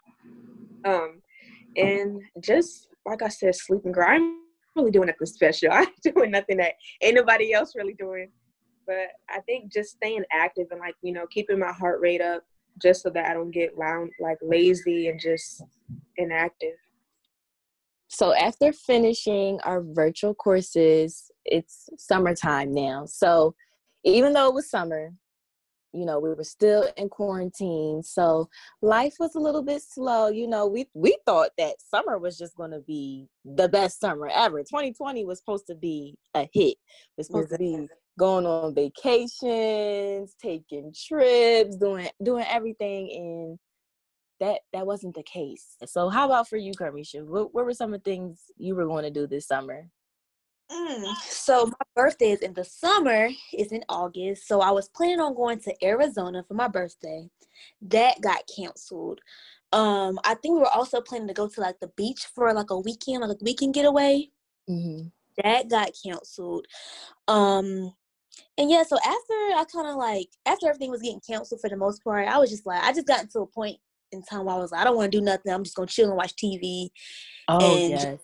Um, 0.85 1.21
and 1.75 2.21
just 2.41 2.89
like 3.05 3.21
I 3.21 3.29
said, 3.29 3.55
sleeping. 3.55 3.91
Girl, 3.91 4.07
I'm 4.07 4.41
really 4.75 4.91
doing 4.91 5.07
nothing 5.07 5.25
special. 5.25 5.69
I'm 5.71 5.87
doing 6.03 6.31
nothing 6.31 6.57
that 6.57 6.73
ain't 7.01 7.15
nobody 7.15 7.53
else 7.53 7.73
really 7.75 7.93
doing. 7.93 8.29
But 8.85 9.09
I 9.29 9.41
think 9.41 9.71
just 9.71 9.91
staying 9.91 10.23
active 10.31 10.67
and 10.71 10.79
like 10.79 10.95
you 11.01 11.13
know 11.13 11.25
keeping 11.27 11.59
my 11.59 11.71
heart 11.71 11.99
rate 12.01 12.21
up 12.21 12.43
just 12.81 13.01
so 13.01 13.09
that 13.09 13.25
I 13.25 13.33
don't 13.33 13.51
get 13.51 13.77
loud, 13.77 14.09
like 14.19 14.37
lazy 14.41 15.07
and 15.07 15.19
just 15.19 15.63
inactive. 16.17 16.75
So 18.07 18.33
after 18.33 18.71
finishing 18.71 19.59
our 19.63 19.83
virtual 19.83 20.33
courses, 20.33 21.29
it's 21.45 21.89
summertime 21.97 22.73
now. 22.73 23.05
So 23.05 23.55
even 24.03 24.33
though 24.33 24.47
it 24.47 24.53
was 24.53 24.69
summer, 24.69 25.11
you 25.93 26.05
know, 26.05 26.19
we 26.19 26.33
were 26.33 26.43
still 26.43 26.87
in 26.97 27.09
quarantine. 27.09 28.03
So 28.03 28.49
life 28.81 29.15
was 29.19 29.35
a 29.35 29.39
little 29.39 29.63
bit 29.63 29.81
slow. 29.81 30.27
You 30.27 30.47
know, 30.47 30.67
we 30.67 30.87
we 30.93 31.17
thought 31.25 31.51
that 31.57 31.81
summer 31.81 32.17
was 32.17 32.37
just 32.37 32.55
going 32.55 32.71
to 32.71 32.81
be 32.81 33.27
the 33.45 33.67
best 33.67 33.99
summer 33.99 34.29
ever. 34.33 34.59
2020 34.59 35.25
was 35.25 35.39
supposed 35.39 35.67
to 35.67 35.75
be 35.75 36.15
a 36.33 36.47
hit. 36.53 36.75
It 36.75 36.77
was 37.17 37.27
supposed 37.27 37.51
to 37.51 37.57
be 37.57 37.87
going 38.19 38.45
on 38.45 38.75
vacations, 38.75 40.35
taking 40.41 40.93
trips, 40.93 41.75
doing 41.77 42.09
doing 42.23 42.45
everything 42.47 43.11
and 43.13 43.59
that 44.39 44.61
that 44.73 44.85
wasn't 44.85 45.15
the 45.15 45.23
case. 45.23 45.75
So 45.85 46.09
how 46.09 46.25
about 46.25 46.47
for 46.47 46.57
you, 46.57 46.71
Carmisha? 46.73 47.25
What, 47.25 47.53
what 47.53 47.65
were 47.65 47.73
some 47.73 47.93
of 47.93 48.03
the 48.03 48.09
things 48.09 48.43
you 48.57 48.75
were 48.75 48.85
going 48.85 49.03
to 49.03 49.11
do 49.11 49.27
this 49.27 49.47
summer? 49.47 49.89
Mm, 50.71 51.15
so 51.21 51.65
my 51.65 51.85
birthday 51.95 52.31
is 52.31 52.41
in 52.41 52.53
the 52.53 52.63
summer. 52.63 53.29
It's 53.53 53.71
in 53.71 53.83
August. 53.87 54.47
So 54.47 54.61
I 54.61 54.71
was 54.71 54.89
planning 54.89 55.19
on 55.19 55.33
going 55.33 55.59
to 55.61 55.85
Arizona 55.85 56.43
for 56.47 56.55
my 56.55 56.67
birthday. 56.67 57.29
That 57.81 58.19
got 58.21 58.43
canceled. 58.53 59.21
Um, 59.71 60.19
I 60.23 60.35
think 60.35 60.55
we 60.55 60.59
were 60.59 60.73
also 60.73 61.01
planning 61.01 61.27
to 61.27 61.33
go 61.33 61.47
to 61.47 61.61
like 61.61 61.79
the 61.79 61.91
beach 61.95 62.27
for 62.35 62.53
like 62.53 62.69
a 62.69 62.79
weekend, 62.79 63.21
like 63.21 63.37
a 63.41 63.43
weekend 63.43 63.73
getaway. 63.73 64.29
Mm-hmm. 64.69 65.07
That 65.43 65.69
got 65.69 65.91
canceled. 66.03 66.65
Um, 67.27 67.93
and 68.57 68.69
yeah, 68.69 68.83
so 68.83 68.97
after 68.97 69.33
I 69.55 69.65
kind 69.71 69.87
of 69.87 69.95
like 69.95 70.27
after 70.45 70.67
everything 70.67 70.91
was 70.91 71.01
getting 71.01 71.21
canceled 71.21 71.61
for 71.61 71.69
the 71.69 71.77
most 71.77 72.03
part, 72.03 72.27
I 72.27 72.37
was 72.37 72.49
just 72.49 72.65
like 72.65 72.83
I 72.83 72.91
just 72.91 73.07
got 73.07 73.29
to 73.31 73.39
a 73.39 73.47
point 73.47 73.77
in 74.11 74.23
time 74.23 74.45
where 74.45 74.55
I 74.55 74.59
was 74.59 74.71
like, 74.71 74.81
I 74.81 74.83
don't 74.83 74.95
want 74.95 75.11
to 75.11 75.17
do 75.17 75.23
nothing. 75.23 75.51
I'm 75.51 75.63
just 75.63 75.75
gonna 75.75 75.87
chill 75.87 76.07
and 76.07 76.17
watch 76.17 76.33
TV. 76.35 76.89
Oh 77.47 77.59
And 77.59 77.91
yes. 77.91 78.19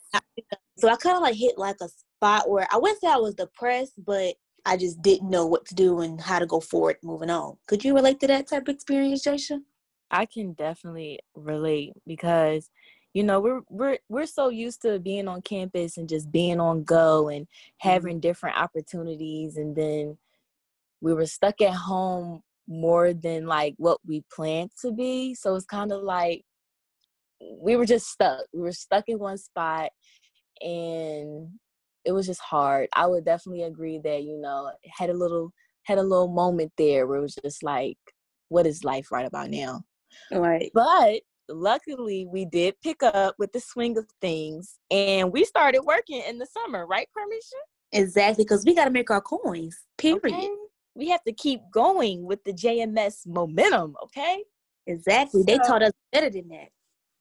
So 0.77 0.89
I 0.89 0.95
kind 0.95 1.15
of 1.15 1.21
like 1.21 1.35
hit 1.35 1.57
like 1.57 1.77
a 1.81 1.87
spot 1.87 2.49
where 2.49 2.67
I 2.71 2.77
wouldn't 2.77 2.99
say 2.99 3.07
I 3.07 3.17
was 3.17 3.35
depressed, 3.35 3.93
but 4.05 4.35
I 4.65 4.77
just 4.77 5.01
didn't 5.01 5.29
know 5.29 5.45
what 5.45 5.65
to 5.67 5.75
do 5.75 6.01
and 6.01 6.19
how 6.19 6.39
to 6.39 6.45
go 6.45 6.59
forward 6.59 6.97
moving 7.03 7.29
on. 7.29 7.57
Could 7.67 7.83
you 7.83 7.93
relate 7.93 8.19
to 8.21 8.27
that 8.27 8.47
type 8.47 8.63
of 8.63 8.75
experience, 8.75 9.25
Jasha? 9.25 9.59
I 10.09 10.25
can 10.25 10.53
definitely 10.53 11.19
relate 11.35 11.93
because 12.07 12.69
you 13.13 13.23
know 13.23 13.39
we're 13.39 13.61
we're 13.69 13.97
we're 14.09 14.25
so 14.25 14.49
used 14.49 14.81
to 14.83 14.99
being 14.99 15.27
on 15.27 15.41
campus 15.41 15.97
and 15.97 16.07
just 16.09 16.31
being 16.31 16.59
on 16.59 16.83
go 16.83 17.29
and 17.29 17.45
mm-hmm. 17.45 17.89
having 17.89 18.19
different 18.19 18.57
opportunities 18.57 19.57
and 19.57 19.75
then 19.75 20.17
we 21.01 21.13
were 21.13 21.25
stuck 21.25 21.61
at 21.61 21.73
home 21.73 22.41
more 22.67 23.13
than 23.13 23.45
like 23.45 23.73
what 23.77 23.99
we 24.07 24.23
planned 24.33 24.71
to 24.81 24.91
be 24.91 25.35
so 25.35 25.55
it's 25.55 25.65
kind 25.65 25.91
of 25.91 26.01
like 26.01 26.43
we 27.61 27.75
were 27.75 27.85
just 27.85 28.07
stuck 28.07 28.41
we 28.53 28.61
were 28.61 28.71
stuck 28.71 29.03
in 29.07 29.19
one 29.19 29.37
spot 29.37 29.89
and 30.61 31.49
it 32.05 32.11
was 32.11 32.25
just 32.25 32.39
hard 32.41 32.87
i 32.95 33.05
would 33.05 33.25
definitely 33.25 33.63
agree 33.63 33.99
that 34.03 34.23
you 34.23 34.39
know 34.39 34.71
had 34.87 35.09
a 35.09 35.13
little 35.13 35.51
had 35.83 35.97
a 35.97 36.03
little 36.03 36.29
moment 36.29 36.71
there 36.77 37.05
where 37.05 37.17
it 37.17 37.21
was 37.21 37.35
just 37.43 37.63
like 37.63 37.97
what 38.47 38.65
is 38.65 38.83
life 38.83 39.11
right 39.11 39.25
about 39.25 39.49
now 39.49 39.81
Right. 40.31 40.71
but 40.73 41.21
luckily, 41.49 42.27
we 42.31 42.45
did 42.45 42.75
pick 42.81 43.03
up 43.03 43.35
with 43.37 43.51
the 43.51 43.59
swing 43.59 43.97
of 43.97 44.05
things 44.21 44.79
and 44.91 45.31
we 45.31 45.45
started 45.45 45.81
working 45.81 46.21
in 46.27 46.37
the 46.39 46.45
summer, 46.47 46.85
right, 46.85 47.07
Carmisha? 47.17 47.99
Exactly, 47.99 48.43
because 48.43 48.65
we 48.65 48.75
got 48.75 48.85
to 48.85 48.91
make 48.91 49.11
our 49.11 49.21
coins. 49.21 49.77
Period. 49.97 50.23
Okay. 50.25 50.49
We 50.95 51.09
have 51.09 51.23
to 51.23 51.33
keep 51.33 51.61
going 51.71 52.23
with 52.25 52.43
the 52.43 52.53
JMS 52.53 53.25
momentum, 53.27 53.95
okay? 54.03 54.43
Exactly. 54.85 55.43
They 55.43 55.57
taught 55.57 55.83
us 55.83 55.91
better 56.11 56.29
than 56.29 56.49
that. 56.49 56.69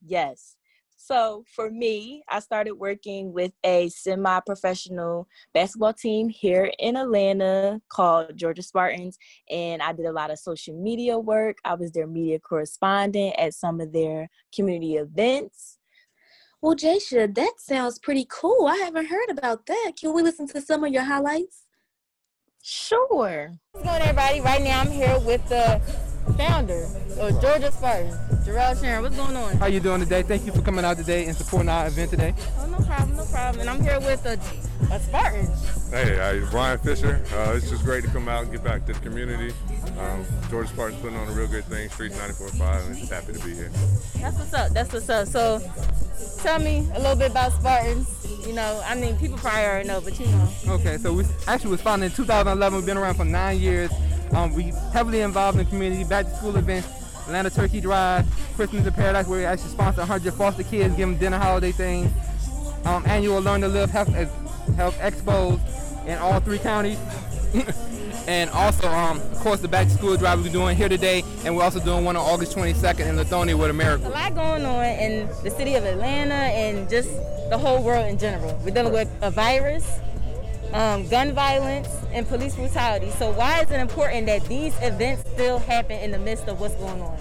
Yes. 0.04 0.56
So 1.04 1.44
for 1.52 1.68
me, 1.68 2.22
I 2.28 2.38
started 2.38 2.72
working 2.74 3.32
with 3.32 3.52
a 3.64 3.88
semi 3.88 4.38
professional 4.40 5.26
basketball 5.52 5.94
team 5.94 6.28
here 6.28 6.72
in 6.78 6.96
Atlanta 6.96 7.80
called 7.88 8.36
Georgia 8.36 8.62
Spartans. 8.62 9.18
And 9.50 9.82
I 9.82 9.92
did 9.92 10.06
a 10.06 10.12
lot 10.12 10.30
of 10.30 10.38
social 10.38 10.80
media 10.80 11.18
work. 11.18 11.56
I 11.64 11.74
was 11.74 11.90
their 11.90 12.06
media 12.06 12.38
correspondent 12.38 13.34
at 13.36 13.54
some 13.54 13.80
of 13.80 13.92
their 13.92 14.28
community 14.54 14.94
events. 14.94 15.78
Well, 16.60 16.76
Jasha, 16.76 17.34
that 17.34 17.54
sounds 17.58 17.98
pretty 17.98 18.26
cool. 18.30 18.68
I 18.68 18.76
haven't 18.76 19.06
heard 19.06 19.30
about 19.30 19.66
that. 19.66 19.94
Can 20.00 20.14
we 20.14 20.22
listen 20.22 20.46
to 20.48 20.60
some 20.60 20.84
of 20.84 20.92
your 20.92 21.02
highlights? 21.02 21.64
Sure. 22.64 23.58
What's 23.72 23.84
going 23.84 23.96
on, 23.96 24.02
everybody? 24.02 24.40
Right 24.40 24.62
now, 24.62 24.82
I'm 24.82 24.90
here 24.92 25.18
with 25.18 25.46
the 25.48 25.80
founder 26.36 26.86
of 27.18 27.40
Georgia 27.40 27.70
Spartans, 27.72 28.16
Gerald 28.44 28.78
Sharon. 28.78 29.02
What's 29.02 29.16
going 29.16 29.36
on? 29.36 29.56
How 29.56 29.66
you 29.66 29.80
doing 29.80 30.00
today? 30.00 30.22
Thank 30.22 30.46
you 30.46 30.52
for 30.52 30.62
coming 30.62 30.84
out 30.84 30.96
today 30.96 31.26
and 31.26 31.36
supporting 31.36 31.68
our 31.68 31.86
event 31.86 32.10
today. 32.10 32.34
Oh, 32.58 32.66
no 32.66 32.78
problem, 32.84 33.16
no 33.16 33.24
problem. 33.26 33.60
And 33.60 33.70
I'm 33.70 33.82
here 33.82 34.00
with 34.00 34.24
a, 34.26 34.38
a 34.92 35.00
Spartan. 35.00 35.46
Hey, 35.90 36.20
I, 36.20 36.40
Brian 36.50 36.78
Fisher. 36.78 37.22
Uh, 37.34 37.54
it's 37.54 37.68
just 37.68 37.84
great 37.84 38.04
to 38.04 38.10
come 38.10 38.28
out 38.28 38.44
and 38.44 38.52
get 38.52 38.64
back 38.64 38.86
to 38.86 38.92
the 38.92 39.00
community. 39.00 39.54
Um, 39.98 40.24
Georgia 40.50 40.68
Spartans 40.68 41.00
putting 41.02 41.18
on 41.18 41.28
a 41.28 41.32
real 41.32 41.48
good 41.48 41.64
thing, 41.64 41.88
Streetz 41.90 42.12
94.5, 42.12 42.86
and 42.86 42.96
just 42.96 43.12
happy 43.12 43.32
to 43.32 43.44
be 43.44 43.54
here. 43.54 43.70
That's 44.16 44.38
what's 44.38 44.54
up. 44.54 44.70
That's 44.70 44.92
what's 44.92 45.08
up. 45.08 45.28
So, 45.28 45.60
tell 46.42 46.58
me 46.58 46.88
a 46.94 46.98
little 46.98 47.16
bit 47.16 47.30
about 47.30 47.52
Spartans. 47.52 48.08
You 48.46 48.54
know, 48.54 48.82
I 48.84 48.94
mean, 48.96 49.16
people 49.18 49.38
probably 49.38 49.60
already 49.60 49.88
know, 49.88 50.00
but 50.00 50.18
you 50.18 50.26
know. 50.26 50.48
Okay, 50.68 50.96
so 50.98 51.12
we 51.12 51.24
actually 51.46 51.70
was 51.70 51.82
founded 51.82 52.10
in 52.10 52.16
2011. 52.16 52.76
We've 52.76 52.86
been 52.86 52.96
around 52.96 53.14
for 53.14 53.24
nine 53.24 53.60
years. 53.60 53.90
Um, 54.32 54.54
we 54.54 54.72
heavily 54.92 55.20
involved 55.20 55.58
in 55.58 55.66
community, 55.66 56.04
back 56.04 56.24
to 56.24 56.34
school 56.34 56.56
events, 56.56 56.88
Atlanta 57.26 57.50
Turkey 57.50 57.80
Drive, 57.80 58.26
Christmas 58.56 58.86
in 58.86 58.92
Paradise, 58.92 59.26
where 59.26 59.40
we 59.40 59.44
actually 59.44 59.70
sponsor 59.70 60.00
100 60.00 60.32
foster 60.34 60.62
kids, 60.62 60.96
give 60.96 61.08
them 61.08 61.18
dinner 61.18 61.38
holiday 61.38 61.72
things. 61.72 62.10
Um, 62.84 63.04
annual 63.06 63.40
Learn 63.40 63.60
to 63.60 63.68
Live 63.68 63.90
Health, 63.90 64.08
health 64.76 64.98
Expos 64.98 65.60
in 66.06 66.18
all 66.18 66.40
three 66.40 66.58
counties. 66.58 66.98
and 68.26 68.48
also, 68.50 68.88
um, 68.88 69.18
of 69.18 69.38
course, 69.38 69.60
the 69.60 69.68
back 69.68 69.86
to 69.88 69.92
school 69.92 70.16
drive 70.16 70.42
we're 70.42 70.50
doing 70.50 70.76
here 70.76 70.88
today, 70.88 71.22
and 71.44 71.54
we're 71.54 71.62
also 71.62 71.78
doing 71.80 72.04
one 72.04 72.16
on 72.16 72.24
August 72.24 72.56
22nd 72.56 73.06
in 73.06 73.16
Lithonia 73.16 73.56
with 73.58 73.70
America. 73.70 74.08
a 74.08 74.08
lot 74.08 74.34
going 74.34 74.64
on 74.64 74.84
in 74.84 75.28
the 75.44 75.50
city 75.50 75.74
of 75.74 75.84
Atlanta 75.84 76.34
and 76.34 76.88
just 76.88 77.10
the 77.50 77.58
whole 77.58 77.82
world 77.82 78.08
in 78.08 78.18
general. 78.18 78.58
We're 78.64 78.74
dealing 78.74 78.92
with 78.92 79.10
a 79.20 79.30
virus, 79.30 80.00
um, 80.72 81.08
gun 81.08 81.32
violence, 81.32 81.88
and 82.12 82.26
police 82.26 82.54
brutality. 82.54 83.10
So 83.10 83.30
why 83.32 83.60
is 83.60 83.70
it 83.70 83.80
important 83.80 84.26
that 84.26 84.44
these 84.46 84.74
events 84.82 85.28
still 85.30 85.58
happen 85.58 85.98
in 85.98 86.10
the 86.10 86.18
midst 86.18 86.48
of 86.48 86.60
what's 86.60 86.74
going 86.76 87.00
on? 87.00 87.16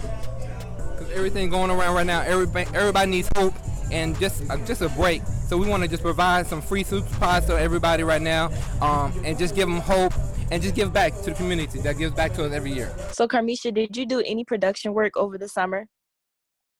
Because 0.98 1.10
everything 1.12 1.50
going 1.50 1.70
around 1.70 1.94
right 1.94 2.06
now, 2.06 2.22
everybody, 2.22 2.68
everybody 2.74 3.10
needs 3.10 3.28
hope 3.36 3.54
and 3.90 4.18
just 4.18 4.48
uh, 4.50 4.56
just 4.58 4.80
a 4.82 4.88
break. 4.90 5.22
So 5.46 5.56
we 5.58 5.68
want 5.68 5.82
to 5.82 5.88
just 5.88 6.02
provide 6.02 6.46
some 6.46 6.62
free 6.62 6.82
soup 6.82 7.06
supplies 7.06 7.44
to 7.46 7.58
everybody 7.58 8.02
right 8.02 8.22
now, 8.22 8.50
um, 8.80 9.12
and 9.24 9.38
just 9.38 9.54
give 9.54 9.68
them 9.68 9.80
hope 9.80 10.12
and 10.50 10.62
just 10.62 10.74
give 10.74 10.92
back 10.92 11.14
to 11.22 11.30
the 11.30 11.32
community 11.32 11.80
that 11.80 11.98
gives 11.98 12.14
back 12.14 12.34
to 12.34 12.44
us 12.44 12.52
every 12.52 12.72
year. 12.72 12.94
So, 13.12 13.26
Carmisha, 13.26 13.72
did 13.72 13.96
you 13.96 14.06
do 14.06 14.20
any 14.20 14.44
production 14.44 14.92
work 14.92 15.16
over 15.16 15.38
the 15.38 15.48
summer? 15.48 15.86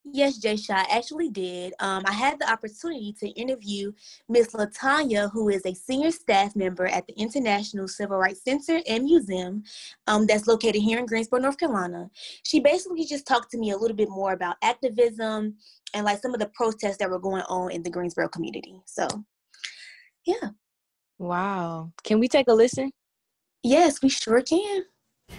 Yes, 0.04 0.40
Jasha, 0.40 0.74
I 0.74 0.86
actually 0.90 1.28
did. 1.28 1.74
Um, 1.78 2.02
I 2.06 2.12
had 2.12 2.40
the 2.40 2.50
opportunity 2.50 3.14
to 3.20 3.28
interview 3.28 3.92
Miss 4.28 4.48
Latanya, 4.48 5.30
who 5.30 5.48
is 5.48 5.64
a 5.64 5.74
senior 5.74 6.10
staff 6.10 6.56
member 6.56 6.86
at 6.86 7.06
the 7.06 7.14
International 7.14 7.86
Civil 7.86 8.18
Rights 8.18 8.42
Center 8.42 8.80
and 8.88 9.04
Museum 9.04 9.62
um, 10.08 10.26
that's 10.26 10.48
located 10.48 10.82
here 10.82 10.98
in 10.98 11.06
Greensboro, 11.06 11.40
North 11.40 11.56
Carolina. 11.56 12.10
She 12.42 12.58
basically 12.58 13.04
just 13.04 13.26
talked 13.26 13.52
to 13.52 13.58
me 13.58 13.70
a 13.70 13.76
little 13.76 13.96
bit 13.96 14.08
more 14.08 14.32
about 14.32 14.56
activism 14.62 15.54
and 15.94 16.04
like 16.04 16.20
some 16.20 16.34
of 16.34 16.40
the 16.40 16.50
protests 16.52 16.96
that 16.96 17.08
were 17.08 17.20
going 17.20 17.42
on 17.42 17.70
in 17.70 17.84
the 17.84 17.90
Greensboro 17.90 18.28
community. 18.28 18.80
So, 18.86 19.06
yeah. 20.26 20.50
Wow. 21.18 21.92
Can 22.02 22.18
we 22.18 22.26
take 22.26 22.48
a 22.48 22.54
listen? 22.54 22.90
Yes, 23.62 24.02
we 24.02 24.08
sure 24.08 24.42
can. 24.42 24.84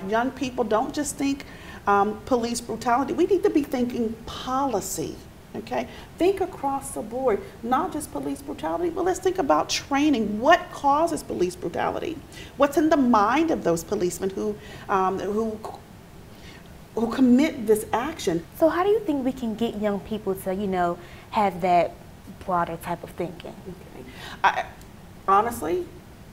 Young 0.08 0.32
people 0.32 0.64
don't 0.64 0.94
just 0.96 1.18
think 1.18 1.46
um, 1.88 2.20
police 2.26 2.62
brutality. 2.62 3.14
We 3.14 3.26
need 3.26 3.44
to 3.44 3.50
be 3.50 3.64
thinking 3.64 4.14
policy. 4.26 5.16
Okay, 5.56 5.88
think 6.18 6.42
across 6.42 6.92
the 6.92 7.04
board, 7.04 7.40
not 7.62 7.94
just 7.94 8.12
police 8.12 8.42
brutality, 8.42 8.90
but 8.90 9.06
let's 9.06 9.20
think 9.20 9.38
about 9.38 9.70
training. 9.70 10.40
What 10.40 10.60
causes 10.72 11.22
police 11.22 11.56
brutality? 11.56 12.18
What's 12.58 12.78
in 12.78 12.90
the 12.90 12.98
mind 12.98 13.52
of 13.52 13.64
those 13.64 13.84
policemen 13.84 14.32
who, 14.32 14.56
um, 14.90 15.20
who, 15.20 15.60
who 16.96 17.12
commit 17.14 17.68
this 17.68 17.86
action? 17.94 18.44
So, 18.58 18.68
how 18.68 18.84
do 18.84 18.90
you 18.90 19.00
think 19.02 19.24
we 19.24 19.32
can 19.32 19.54
get 19.54 19.80
young 19.80 20.00
people 20.00 20.34
to, 20.34 20.56
you 20.56 20.66
know, 20.66 20.98
have 21.30 21.62
that 21.62 21.94
broader 22.46 22.78
type 22.78 23.04
of 23.04 23.12
thinking? 23.12 23.54
Okay. 23.68 24.10
I, 24.44 24.66
honestly, 25.28 25.86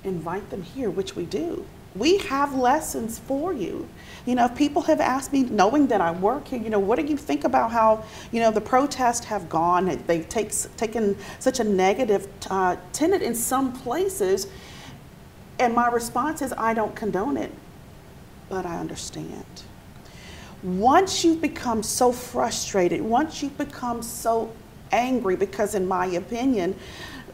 invite 0.03 0.49
them 0.49 0.63
here, 0.63 0.89
which 0.89 1.15
we 1.15 1.27
do 1.27 1.67
we 1.95 2.19
have 2.19 2.55
lessons 2.55 3.19
for 3.19 3.53
you. 3.53 3.89
You 4.27 4.35
know, 4.37 4.45
if 4.45 4.55
people 4.55 4.83
have 4.83 5.01
asked 5.01 5.33
me, 5.33 5.43
knowing 5.45 5.89
that 5.89 6.01
I 6.01 6.13
work 6.13 6.49
here, 6.49 6.61
you 6.61 6.71
know, 6.71 6.79
what 6.79 6.99
do 6.99 7.05
you 7.05 7.17
think 7.17 7.45
about 7.45 7.73
how, 7.73 8.05
you 8.31 8.41
know, 8.41 8.51
the 8.51 8.61
protests 8.61 9.25
have 9.27 9.49
gone? 9.49 9.87
They've 10.07 10.29
take, 10.29 10.53
taken 10.77 11.17
such 11.39 11.59
a 11.59 11.65
negative 11.65 12.29
uh, 12.49 12.77
tenet 12.93 13.23
in 13.23 13.35
some 13.35 13.73
places. 13.73 14.47
And 15.59 15.75
my 15.75 15.89
response 15.89 16.43
is, 16.43 16.53
I 16.57 16.75
don't 16.75 16.95
condone 16.95 17.37
it, 17.37 17.53
but 18.49 18.67
I 18.67 18.79
understand. 18.79 19.45
Once 20.63 21.25
you 21.25 21.35
become 21.35 21.83
so 21.83 22.13
frustrated, 22.13 23.01
once 23.01 23.43
you 23.43 23.49
become 23.51 24.03
so 24.03 24.53
angry, 24.93 25.35
because 25.35 25.75
in 25.75 25.89
my 25.89 26.07
opinion, 26.07 26.77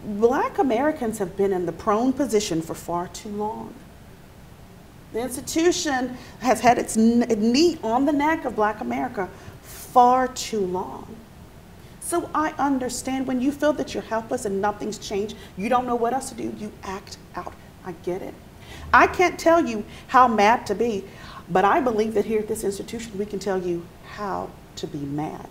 black 0.05 0.59
Americans 0.59 1.19
have 1.19 1.37
been 1.37 1.53
in 1.53 1.67
the 1.67 1.73
prone 1.73 2.13
position 2.13 2.63
for 2.63 2.75
far 2.75 3.09
too 3.09 3.29
long 3.29 3.75
the 5.17 5.23
institution 5.23 6.15
has 6.41 6.61
had 6.61 6.77
its 6.77 6.95
knee 6.95 7.79
on 7.83 8.05
the 8.05 8.13
neck 8.13 8.45
of 8.45 8.55
black 8.55 8.83
America 8.83 9.31
far 9.63 10.29
too 10.29 10.61
long. 10.61 11.17
So 12.01 12.29
I 12.35 12.51
understand 12.59 13.27
when 13.27 13.41
you 13.41 13.51
feel 13.51 13.73
that 13.75 13.95
you're 13.95 14.03
helpless 14.03 14.45
and 14.45 14.61
nothing's 14.61 14.99
changed, 14.99 15.35
you 15.57 15.71
don't 15.71 15.87
know 15.87 15.95
what 15.95 16.13
else 16.13 16.29
to 16.29 16.35
do, 16.35 16.55
you 16.59 16.71
act 16.83 17.17
out. 17.35 17.55
I 17.87 17.93
get 18.03 18.21
it. 18.21 18.35
I 18.93 19.07
can't 19.07 19.39
tell 19.39 19.67
you 19.67 19.87
how 20.09 20.29
mad 20.29 20.67
to 20.67 20.75
be, 20.75 21.05
but 21.49 21.65
I 21.65 21.81
believe 21.81 22.13
that 22.13 22.27
here 22.27 22.41
at 22.41 22.49
this 22.49 22.63
institution, 22.63 23.17
we 23.17 23.25
can 23.25 23.39
tell 23.39 23.61
you 23.61 23.87
how 24.05 24.51
to 24.77 24.87
be 24.87 24.99
mad, 24.99 25.49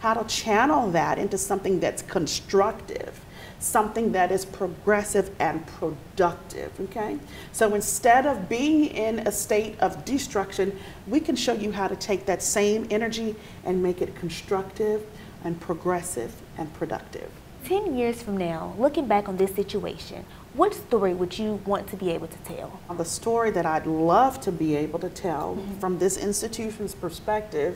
how 0.00 0.12
to 0.12 0.28
channel 0.28 0.90
that 0.90 1.18
into 1.18 1.38
something 1.38 1.80
that's 1.80 2.02
constructive 2.02 3.24
something 3.62 4.12
that 4.12 4.32
is 4.32 4.44
progressive 4.44 5.30
and 5.38 5.66
productive, 5.66 6.72
okay? 6.80 7.18
So 7.52 7.74
instead 7.74 8.26
of 8.26 8.48
being 8.48 8.86
in 8.86 9.20
a 9.20 9.32
state 9.32 9.78
of 9.80 10.04
destruction, 10.04 10.78
we 11.06 11.20
can 11.20 11.36
show 11.36 11.54
you 11.54 11.72
how 11.72 11.88
to 11.88 11.96
take 11.96 12.26
that 12.26 12.42
same 12.42 12.86
energy 12.90 13.36
and 13.64 13.82
make 13.82 14.02
it 14.02 14.14
constructive 14.16 15.06
and 15.44 15.60
progressive 15.60 16.34
and 16.58 16.72
productive. 16.74 17.30
10 17.64 17.96
years 17.96 18.20
from 18.20 18.36
now, 18.36 18.74
looking 18.76 19.06
back 19.06 19.28
on 19.28 19.36
this 19.36 19.54
situation, 19.54 20.24
what 20.54 20.74
story 20.74 21.14
would 21.14 21.38
you 21.38 21.60
want 21.64 21.86
to 21.88 21.96
be 21.96 22.10
able 22.10 22.26
to 22.26 22.38
tell? 22.38 22.80
The 22.96 23.04
story 23.04 23.52
that 23.52 23.64
I'd 23.64 23.86
love 23.86 24.40
to 24.40 24.52
be 24.52 24.74
able 24.74 24.98
to 24.98 25.08
tell 25.08 25.54
mm 25.54 25.60
-hmm. 25.60 25.80
from 25.80 25.98
this 25.98 26.16
institution's 26.16 26.94
perspective 26.94 27.74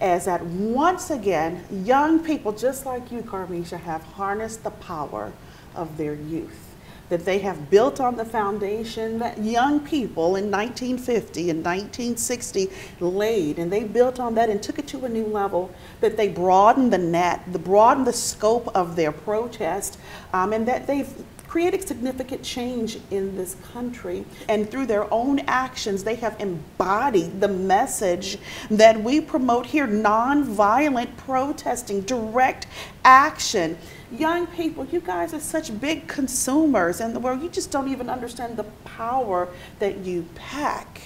is 0.00 0.26
that 0.26 0.44
once 0.44 1.10
again, 1.10 1.64
young 1.70 2.20
people 2.20 2.52
just 2.52 2.86
like 2.86 3.10
you, 3.10 3.22
Carmisha, 3.22 3.80
have 3.80 4.02
harnessed 4.02 4.64
the 4.64 4.70
power 4.70 5.32
of 5.74 5.96
their 5.96 6.14
youth. 6.14 6.62
That 7.08 7.24
they 7.24 7.38
have 7.38 7.70
built 7.70 8.00
on 8.00 8.16
the 8.16 8.24
foundation 8.24 9.20
that 9.20 9.38
young 9.38 9.78
people 9.78 10.34
in 10.34 10.50
1950 10.50 11.50
and 11.50 11.64
1960 11.64 12.68
laid, 12.98 13.60
and 13.60 13.72
they 13.72 13.84
built 13.84 14.18
on 14.18 14.34
that 14.34 14.50
and 14.50 14.60
took 14.60 14.80
it 14.80 14.88
to 14.88 15.04
a 15.04 15.08
new 15.08 15.26
level. 15.26 15.72
That 16.00 16.16
they 16.16 16.28
broadened 16.28 16.92
the 16.92 16.98
net, 16.98 17.42
the 17.52 17.60
broadened 17.60 18.08
the 18.08 18.12
scope 18.12 18.68
of 18.74 18.96
their 18.96 19.12
protest, 19.12 19.98
um, 20.32 20.52
and 20.52 20.66
that 20.66 20.88
they've 20.88 21.08
created 21.48 21.86
significant 21.86 22.42
change 22.42 22.98
in 23.10 23.36
this 23.36 23.56
country. 23.72 24.24
And 24.48 24.70
through 24.70 24.86
their 24.86 25.12
own 25.12 25.40
actions, 25.40 26.04
they 26.04 26.16
have 26.16 26.40
embodied 26.40 27.40
the 27.40 27.48
message 27.48 28.38
that 28.70 29.00
we 29.00 29.20
promote 29.20 29.66
here 29.66 29.86
nonviolent 29.86 31.16
protesting, 31.16 32.02
direct 32.02 32.66
action. 33.04 33.78
Young 34.10 34.46
people, 34.48 34.84
you 34.86 35.00
guys 35.00 35.34
are 35.34 35.40
such 35.40 35.78
big 35.80 36.06
consumers 36.06 37.00
in 37.00 37.12
the 37.12 37.20
world, 37.20 37.42
you 37.42 37.48
just 37.48 37.70
don't 37.70 37.88
even 37.88 38.08
understand 38.08 38.56
the 38.56 38.64
power 38.84 39.48
that 39.78 39.98
you 39.98 40.26
pack. 40.34 41.00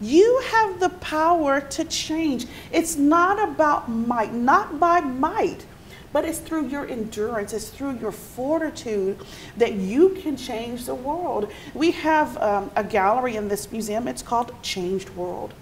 You 0.00 0.42
have 0.52 0.78
the 0.78 0.90
power 0.90 1.60
to 1.60 1.84
change. 1.84 2.46
It's 2.70 2.96
not 2.96 3.48
about 3.48 3.90
might, 3.90 4.32
not 4.32 4.78
by 4.78 5.00
might, 5.00 5.66
but 6.12 6.24
it's 6.24 6.38
through 6.38 6.68
your 6.68 6.86
endurance, 6.86 7.52
it's 7.52 7.68
through 7.68 7.98
your 7.98 8.12
fortitude 8.12 9.18
that 9.56 9.74
you 9.74 10.10
can 10.10 10.36
change 10.36 10.86
the 10.86 10.94
world. 10.94 11.50
We 11.74 11.90
have 11.92 12.36
um, 12.38 12.70
a 12.76 12.84
gallery 12.84 13.36
in 13.36 13.48
this 13.48 13.70
museum, 13.70 14.08
it's 14.08 14.22
called 14.22 14.52
Changed 14.62 15.10
World. 15.10 15.52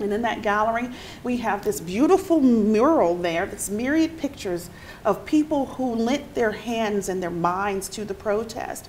And 0.00 0.12
in 0.12 0.22
that 0.22 0.42
gallery, 0.42 0.90
we 1.22 1.36
have 1.38 1.64
this 1.64 1.80
beautiful 1.80 2.40
mural 2.40 3.16
there, 3.16 3.46
this 3.46 3.70
myriad 3.70 4.18
pictures 4.18 4.68
of 5.04 5.24
people 5.24 5.66
who 5.66 5.94
lent 5.94 6.34
their 6.34 6.50
hands 6.50 7.08
and 7.08 7.22
their 7.22 7.30
minds 7.30 7.88
to 7.90 8.04
the 8.04 8.14
protest. 8.14 8.88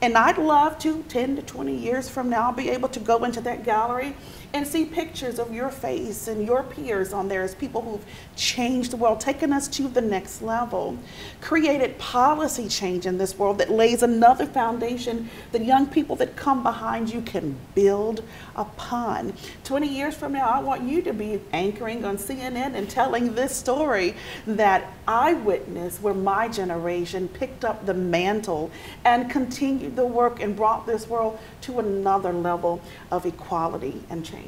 And 0.00 0.16
I'd 0.16 0.38
love 0.38 0.78
to, 0.80 1.02
10 1.08 1.36
to 1.36 1.42
20 1.42 1.74
years 1.74 2.08
from 2.08 2.28
now, 2.28 2.52
be 2.52 2.70
able 2.70 2.88
to 2.90 3.00
go 3.00 3.24
into 3.24 3.40
that 3.40 3.64
gallery 3.64 4.14
and 4.54 4.64
see 4.64 4.84
pictures 4.84 5.40
of 5.40 5.52
your 5.52 5.68
face 5.68 6.28
and 6.28 6.46
your 6.46 6.62
peers 6.62 7.12
on 7.12 7.26
there 7.26 7.42
as 7.42 7.56
people 7.56 7.82
who've 7.82 8.04
changed 8.36 8.92
the 8.92 8.96
world, 8.96 9.18
taken 9.18 9.52
us 9.52 9.66
to 9.66 9.88
the 9.88 10.00
next 10.00 10.42
level, 10.42 10.96
created 11.40 11.98
policy 11.98 12.68
change 12.68 13.04
in 13.04 13.18
this 13.18 13.36
world 13.36 13.58
that 13.58 13.68
lays 13.68 14.04
another 14.04 14.46
foundation 14.46 15.28
that 15.50 15.64
young 15.64 15.88
people 15.88 16.14
that 16.14 16.36
come 16.36 16.62
behind 16.62 17.12
you 17.12 17.20
can 17.20 17.56
build 17.74 18.22
upon. 18.54 19.32
20 19.64 19.88
years 19.88 20.14
from 20.14 20.32
now, 20.32 20.48
I 20.48 20.60
want 20.60 20.84
you 20.84 21.02
to 21.02 21.12
be 21.12 21.40
anchoring 21.52 22.04
on 22.04 22.16
CNN 22.16 22.74
and 22.76 22.88
telling 22.88 23.34
this 23.34 23.56
story 23.56 24.14
that 24.46 24.84
I 25.08 25.34
witnessed 25.34 26.00
where 26.00 26.14
my 26.14 26.46
generation 26.46 27.26
picked 27.26 27.64
up 27.64 27.86
the 27.86 27.94
mantle 27.94 28.70
and 29.04 29.28
continued 29.28 29.96
the 29.96 30.06
work 30.06 30.40
and 30.40 30.54
brought 30.54 30.86
this 30.86 31.08
world 31.08 31.40
to 31.62 31.80
another 31.80 32.32
level 32.32 32.80
of 33.10 33.26
equality 33.26 34.00
and 34.08 34.24
change. 34.24 34.43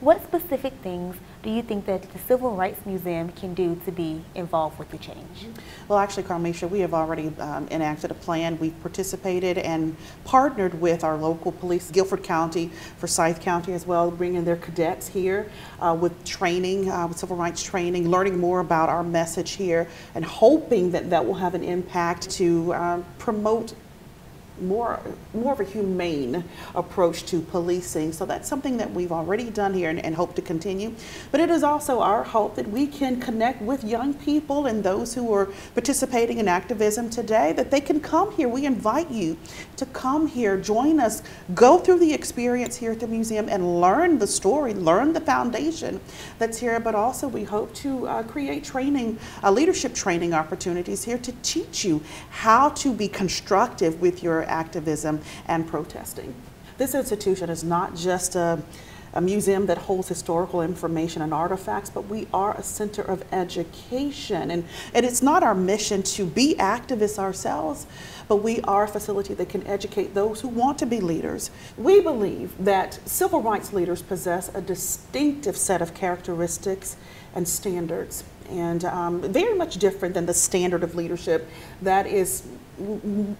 What 0.00 0.22
specific 0.24 0.74
things 0.82 1.16
do 1.42 1.48
you 1.48 1.62
think 1.62 1.86
that 1.86 2.02
the 2.12 2.18
Civil 2.18 2.54
Rights 2.54 2.84
Museum 2.84 3.30
can 3.30 3.54
do 3.54 3.80
to 3.86 3.90
be 3.90 4.20
involved 4.34 4.78
with 4.78 4.90
the 4.90 4.98
change? 4.98 5.46
Well, 5.88 5.98
actually, 5.98 6.24
Carmisha, 6.24 6.68
we 6.68 6.80
have 6.80 6.92
already 6.92 7.32
um, 7.38 7.66
enacted 7.70 8.10
a 8.10 8.14
plan. 8.14 8.58
We've 8.58 8.78
participated 8.82 9.56
and 9.56 9.96
partnered 10.24 10.78
with 10.82 11.02
our 11.02 11.16
local 11.16 11.50
police, 11.50 11.90
Guilford 11.90 12.22
County, 12.22 12.68
for 12.98 13.06
Forsyth 13.06 13.40
County 13.40 13.72
as 13.72 13.86
well, 13.86 14.10
bringing 14.10 14.44
their 14.44 14.56
cadets 14.56 15.08
here 15.08 15.50
uh, 15.80 15.96
with 15.98 16.24
training, 16.26 16.90
uh, 16.90 17.06
with 17.06 17.16
civil 17.16 17.36
rights 17.36 17.62
training, 17.62 18.10
learning 18.10 18.38
more 18.38 18.60
about 18.60 18.90
our 18.90 19.02
message 19.02 19.52
here, 19.52 19.88
and 20.14 20.26
hoping 20.26 20.90
that 20.90 21.08
that 21.08 21.24
will 21.24 21.34
have 21.34 21.54
an 21.54 21.64
impact 21.64 22.28
to 22.32 22.74
uh, 22.74 23.02
promote 23.16 23.72
more, 24.60 25.00
more 25.34 25.52
of 25.52 25.60
a 25.60 25.64
humane 25.64 26.44
approach 26.74 27.24
to 27.26 27.40
policing. 27.40 28.12
So 28.12 28.24
that's 28.24 28.48
something 28.48 28.76
that 28.78 28.90
we've 28.92 29.12
already 29.12 29.50
done 29.50 29.74
here 29.74 29.90
and, 29.90 30.04
and, 30.04 30.16
hope 30.16 30.34
to 30.36 30.42
continue. 30.42 30.94
But 31.30 31.40
it 31.40 31.50
is 31.50 31.62
also 31.62 32.00
our 32.00 32.22
hope 32.22 32.56
that 32.56 32.68
we 32.68 32.86
can 32.86 33.20
connect 33.20 33.60
with 33.60 33.84
young 33.84 34.14
people 34.14 34.66
and 34.66 34.82
those 34.82 35.12
who 35.12 35.32
are 35.34 35.46
participating 35.74 36.38
in 36.38 36.48
activism 36.48 37.10
today, 37.10 37.52
that 37.52 37.70
they 37.70 37.80
can 37.80 38.00
come 38.00 38.32
here. 38.32 38.48
We 38.48 38.64
invite 38.64 39.10
you 39.10 39.36
to 39.76 39.86
come 39.86 40.26
here, 40.26 40.56
join 40.56 41.00
us, 41.00 41.22
go 41.54 41.78
through 41.78 41.98
the 41.98 42.14
experience 42.14 42.76
here 42.76 42.92
at 42.92 43.00
the 43.00 43.06
museum 43.06 43.48
and 43.50 43.80
learn 43.80 44.18
the 44.18 44.26
story, 44.26 44.72
learn 44.72 45.12
the 45.12 45.20
foundation 45.20 46.00
that's 46.38 46.58
here. 46.58 46.80
But 46.80 46.94
also 46.94 47.28
we 47.28 47.44
hope 47.44 47.74
to 47.74 48.06
uh, 48.06 48.22
create 48.22 48.64
training, 48.64 49.18
uh, 49.42 49.50
leadership 49.50 49.94
training 49.94 50.32
opportunities 50.32 51.04
here 51.04 51.18
to 51.18 51.32
teach 51.42 51.84
you 51.84 52.02
how 52.30 52.70
to 52.70 52.92
be 52.94 53.08
constructive 53.08 54.00
with 54.00 54.22
your 54.22 54.45
activism 54.46 55.20
and 55.46 55.66
protesting. 55.66 56.34
This 56.78 56.94
institution 56.94 57.48
is 57.48 57.64
not 57.64 57.96
just 57.96 58.36
a, 58.36 58.62
a 59.14 59.20
museum 59.20 59.64
that 59.66 59.78
holds 59.78 60.08
historical 60.08 60.60
information 60.60 61.22
and 61.22 61.32
artifacts, 61.32 61.88
but 61.88 62.06
we 62.06 62.28
are 62.34 62.54
a 62.54 62.62
center 62.62 63.00
of 63.00 63.24
education. 63.32 64.50
And, 64.50 64.64
and 64.92 65.06
it's 65.06 65.22
not 65.22 65.42
our 65.42 65.54
mission 65.54 66.02
to 66.02 66.26
be 66.26 66.54
activists 66.58 67.18
ourselves, 67.18 67.86
but 68.28 68.36
we 68.36 68.60
are 68.62 68.84
a 68.84 68.88
facility 68.88 69.32
that 69.34 69.48
can 69.48 69.66
educate 69.66 70.12
those 70.14 70.42
who 70.42 70.48
want 70.48 70.78
to 70.80 70.86
be 70.86 71.00
leaders. 71.00 71.50
We 71.78 72.00
believe 72.00 72.52
that 72.62 72.98
civil 73.06 73.40
rights 73.40 73.72
leaders 73.72 74.02
possess 74.02 74.54
a 74.54 74.60
distinctive 74.60 75.56
set 75.56 75.80
of 75.80 75.94
characteristics 75.94 76.96
and 77.34 77.48
standards. 77.48 78.24
and 78.50 78.84
um, 78.84 79.20
very 79.32 79.54
much 79.54 79.76
different 79.76 80.14
than 80.14 80.26
the 80.26 80.34
standard 80.34 80.82
of 80.82 80.94
leadership 80.94 81.48
that 81.82 82.06
is 82.06 82.46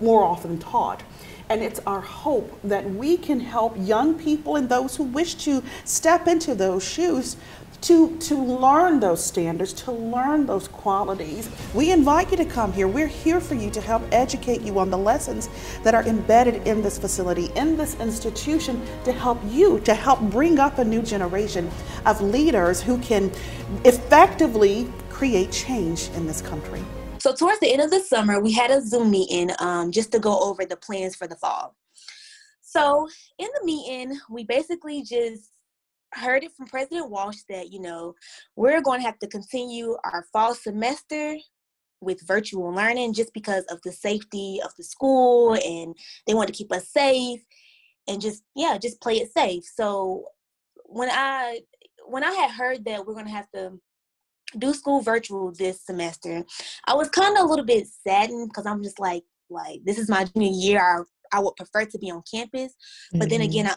more 0.00 0.24
often 0.24 0.58
taught. 0.58 1.02
And 1.48 1.62
it's 1.62 1.80
our 1.86 2.00
hope 2.00 2.58
that 2.64 2.90
we 2.90 3.16
can 3.16 3.38
help 3.38 3.74
young 3.78 4.14
people 4.14 4.56
and 4.56 4.68
those 4.68 4.96
who 4.96 5.04
wish 5.04 5.34
to 5.44 5.62
step 5.84 6.26
into 6.26 6.54
those 6.54 6.82
shoes 6.82 7.36
to, 7.82 8.16
to 8.18 8.34
learn 8.36 9.00
those 9.00 9.24
standards, 9.24 9.72
to 9.72 9.92
learn 9.92 10.46
those 10.46 10.66
qualities. 10.68 11.48
We 11.74 11.92
invite 11.92 12.30
you 12.30 12.36
to 12.38 12.44
come 12.44 12.72
here. 12.72 12.88
We're 12.88 13.06
here 13.06 13.40
for 13.40 13.54
you 13.54 13.70
to 13.70 13.80
help 13.80 14.02
educate 14.12 14.62
you 14.62 14.78
on 14.78 14.90
the 14.90 14.98
lessons 14.98 15.48
that 15.84 15.94
are 15.94 16.02
embedded 16.04 16.66
in 16.66 16.82
this 16.82 16.98
facility, 16.98 17.50
in 17.54 17.76
this 17.76 17.98
institution, 18.00 18.82
to 19.04 19.12
help 19.12 19.38
you, 19.46 19.80
to 19.80 19.94
help 19.94 20.20
bring 20.20 20.58
up 20.58 20.78
a 20.78 20.84
new 20.84 21.02
generation 21.02 21.70
of 22.06 22.20
leaders 22.20 22.82
who 22.82 22.98
can 22.98 23.30
effectively 23.84 24.90
create 25.08 25.52
change 25.52 26.08
in 26.10 26.26
this 26.26 26.42
country. 26.42 26.82
So, 27.26 27.34
towards 27.34 27.58
the 27.58 27.72
end 27.72 27.82
of 27.82 27.90
the 27.90 27.98
summer, 27.98 28.38
we 28.38 28.52
had 28.52 28.70
a 28.70 28.80
Zoom 28.80 29.10
meeting 29.10 29.50
um, 29.58 29.90
just 29.90 30.12
to 30.12 30.20
go 30.20 30.38
over 30.38 30.64
the 30.64 30.76
plans 30.76 31.16
for 31.16 31.26
the 31.26 31.34
fall. 31.34 31.74
So, 32.60 33.08
in 33.40 33.48
the 33.58 33.66
meeting, 33.66 34.16
we 34.30 34.44
basically 34.44 35.02
just 35.02 35.50
heard 36.12 36.44
it 36.44 36.52
from 36.56 36.68
President 36.68 37.10
Walsh 37.10 37.38
that, 37.48 37.72
you 37.72 37.80
know, 37.80 38.14
we're 38.54 38.80
going 38.80 39.00
to 39.00 39.06
have 39.06 39.18
to 39.18 39.26
continue 39.26 39.96
our 40.04 40.24
fall 40.32 40.54
semester 40.54 41.36
with 42.00 42.24
virtual 42.24 42.72
learning 42.72 43.12
just 43.12 43.34
because 43.34 43.64
of 43.70 43.80
the 43.82 43.90
safety 43.90 44.60
of 44.64 44.70
the 44.78 44.84
school 44.84 45.54
and 45.54 45.96
they 46.28 46.34
want 46.34 46.46
to 46.46 46.54
keep 46.54 46.70
us 46.70 46.88
safe 46.90 47.40
and 48.06 48.20
just 48.20 48.44
yeah 48.54 48.78
just 48.80 49.00
play 49.00 49.16
it 49.16 49.32
safe 49.32 49.64
so 49.64 50.26
when 50.84 51.08
i 51.10 51.58
when 52.06 52.22
i 52.22 52.30
had 52.32 52.50
heard 52.50 52.84
that 52.84 53.04
we're 53.04 53.14
going 53.14 53.24
to 53.24 53.32
have 53.32 53.50
to 53.50 53.72
do 54.58 54.72
school 54.72 55.00
virtual 55.00 55.52
this 55.52 55.84
semester 55.84 56.44
i 56.86 56.94
was 56.94 57.08
kind 57.08 57.36
of 57.36 57.44
a 57.44 57.46
little 57.46 57.64
bit 57.64 57.86
saddened 57.86 58.48
because 58.48 58.66
i'm 58.66 58.82
just 58.82 58.98
like 58.98 59.24
like 59.50 59.80
this 59.84 59.98
is 59.98 60.08
my 60.08 60.24
junior 60.24 60.50
year 60.50 60.80
I, 60.80 61.38
I 61.38 61.40
would 61.40 61.56
prefer 61.56 61.84
to 61.84 61.98
be 61.98 62.10
on 62.10 62.22
campus 62.30 62.74
but 63.12 63.20
mm-hmm. 63.20 63.28
then 63.28 63.40
again 63.40 63.66
I, 63.66 63.74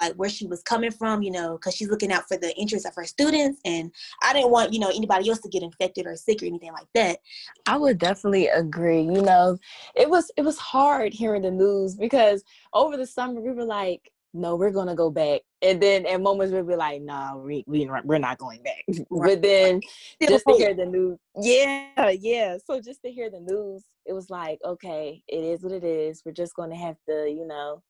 like 0.00 0.14
where 0.14 0.28
she 0.28 0.46
was 0.46 0.62
coming 0.62 0.90
from, 0.90 1.22
you 1.22 1.30
know, 1.30 1.52
because 1.52 1.74
she's 1.74 1.88
looking 1.88 2.12
out 2.12 2.28
for 2.28 2.36
the 2.36 2.54
interests 2.56 2.86
of 2.86 2.94
her 2.94 3.04
students. 3.04 3.60
And 3.64 3.92
I 4.22 4.32
didn't 4.32 4.50
want, 4.50 4.72
you 4.72 4.78
know, 4.78 4.90
anybody 4.94 5.28
else 5.28 5.40
to 5.40 5.48
get 5.48 5.62
infected 5.62 6.06
or 6.06 6.16
sick 6.16 6.42
or 6.42 6.46
anything 6.46 6.72
like 6.72 6.86
that. 6.94 7.18
I 7.66 7.76
would 7.76 7.98
definitely 7.98 8.48
agree. 8.48 9.02
You 9.02 9.22
know, 9.22 9.58
it 9.96 10.08
was 10.08 10.30
it 10.36 10.42
was 10.42 10.58
hard 10.58 11.12
hearing 11.12 11.42
the 11.42 11.50
news 11.50 11.96
because 11.96 12.44
over 12.72 12.96
the 12.96 13.06
summer 13.06 13.40
we 13.40 13.52
were 13.52 13.64
like, 13.64 14.10
no, 14.34 14.56
we're 14.56 14.70
gonna 14.70 14.94
go 14.94 15.10
back. 15.10 15.42
And 15.62 15.82
then 15.82 16.06
at 16.06 16.20
moments 16.20 16.52
we'll 16.52 16.64
be 16.64 16.76
like, 16.76 17.02
no, 17.02 17.14
nah, 17.14 17.36
we, 17.36 17.64
we 17.66 17.88
we're 18.04 18.18
not 18.18 18.38
going 18.38 18.62
back. 18.62 18.84
but 19.10 19.42
then 19.42 19.80
just 20.22 20.44
to 20.46 20.54
hear 20.54 20.74
the 20.74 20.86
news, 20.86 21.18
yeah, 21.40 22.10
yeah. 22.10 22.58
So 22.64 22.80
just 22.80 23.02
to 23.02 23.10
hear 23.10 23.30
the 23.30 23.40
news, 23.40 23.84
it 24.06 24.12
was 24.12 24.30
like, 24.30 24.58
okay, 24.64 25.22
it 25.28 25.44
is 25.44 25.62
what 25.62 25.72
it 25.72 25.84
is. 25.84 26.22
We're 26.24 26.32
just 26.32 26.54
gonna 26.54 26.76
have 26.76 26.96
to, 27.08 27.28
you 27.28 27.46
know, 27.46 27.82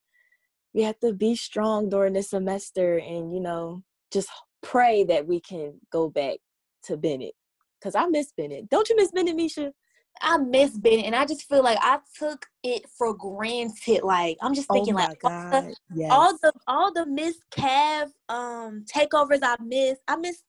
we 0.75 0.83
have 0.83 0.99
to 1.01 1.13
be 1.13 1.35
strong 1.35 1.89
during 1.89 2.13
this 2.13 2.31
semester 2.31 2.99
and 2.99 3.33
you 3.33 3.41
know 3.41 3.83
just 4.13 4.29
pray 4.63 5.05
that 5.05 5.27
we 5.27 5.41
can 5.41 5.75
go 5.91 6.09
back 6.09 6.39
to 6.85 6.97
Bennett 6.97 7.35
because 7.81 7.95
I 7.95 8.07
miss 8.07 8.33
Bennett. 8.37 8.69
Don't 8.69 8.89
you 8.89 8.97
miss 8.97 9.13
Bennett, 9.13 9.37
Misha? 9.37 9.73
I 10.21 10.39
miss 10.39 10.77
Bennett, 10.77 11.07
and 11.07 11.15
I 11.15 11.25
just 11.25 11.49
feel 11.49 11.63
like 11.63 11.79
I 11.81 11.99
took 12.19 12.47
it 12.63 12.89
for 12.97 13.15
granted. 13.15 14.03
Like 14.03 14.39
I'm 14.41 14.55
just 14.55 14.67
oh 14.71 14.75
thinking, 14.75 14.95
oh 14.95 14.99
like 14.99 15.19
all 15.25 15.51
the, 15.51 15.75
yes. 15.95 16.11
all 16.11 16.39
the 16.43 16.53
all 16.67 16.93
the 16.93 17.07
Miss 17.07 17.37
Cav 17.51 18.11
um 18.29 18.85
takeovers 18.93 19.41
I 19.43 19.57
miss. 19.63 19.99
I 20.07 20.17
miss 20.17 20.43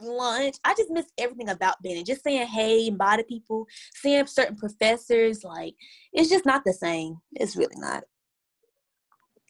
lunch. 0.00 0.56
I 0.64 0.74
just 0.74 0.90
miss 0.90 1.06
everything 1.18 1.48
about 1.48 1.82
Bennett. 1.82 2.06
Just 2.06 2.22
saying 2.22 2.46
hey 2.46 2.88
and 2.88 2.98
bye 2.98 3.16
to 3.16 3.24
people, 3.24 3.66
seeing 3.94 4.26
certain 4.26 4.56
professors. 4.56 5.44
Like 5.44 5.74
it's 6.12 6.30
just 6.30 6.46
not 6.46 6.62
the 6.64 6.72
same. 6.72 7.16
It's 7.32 7.56
really 7.56 7.76
not. 7.76 8.04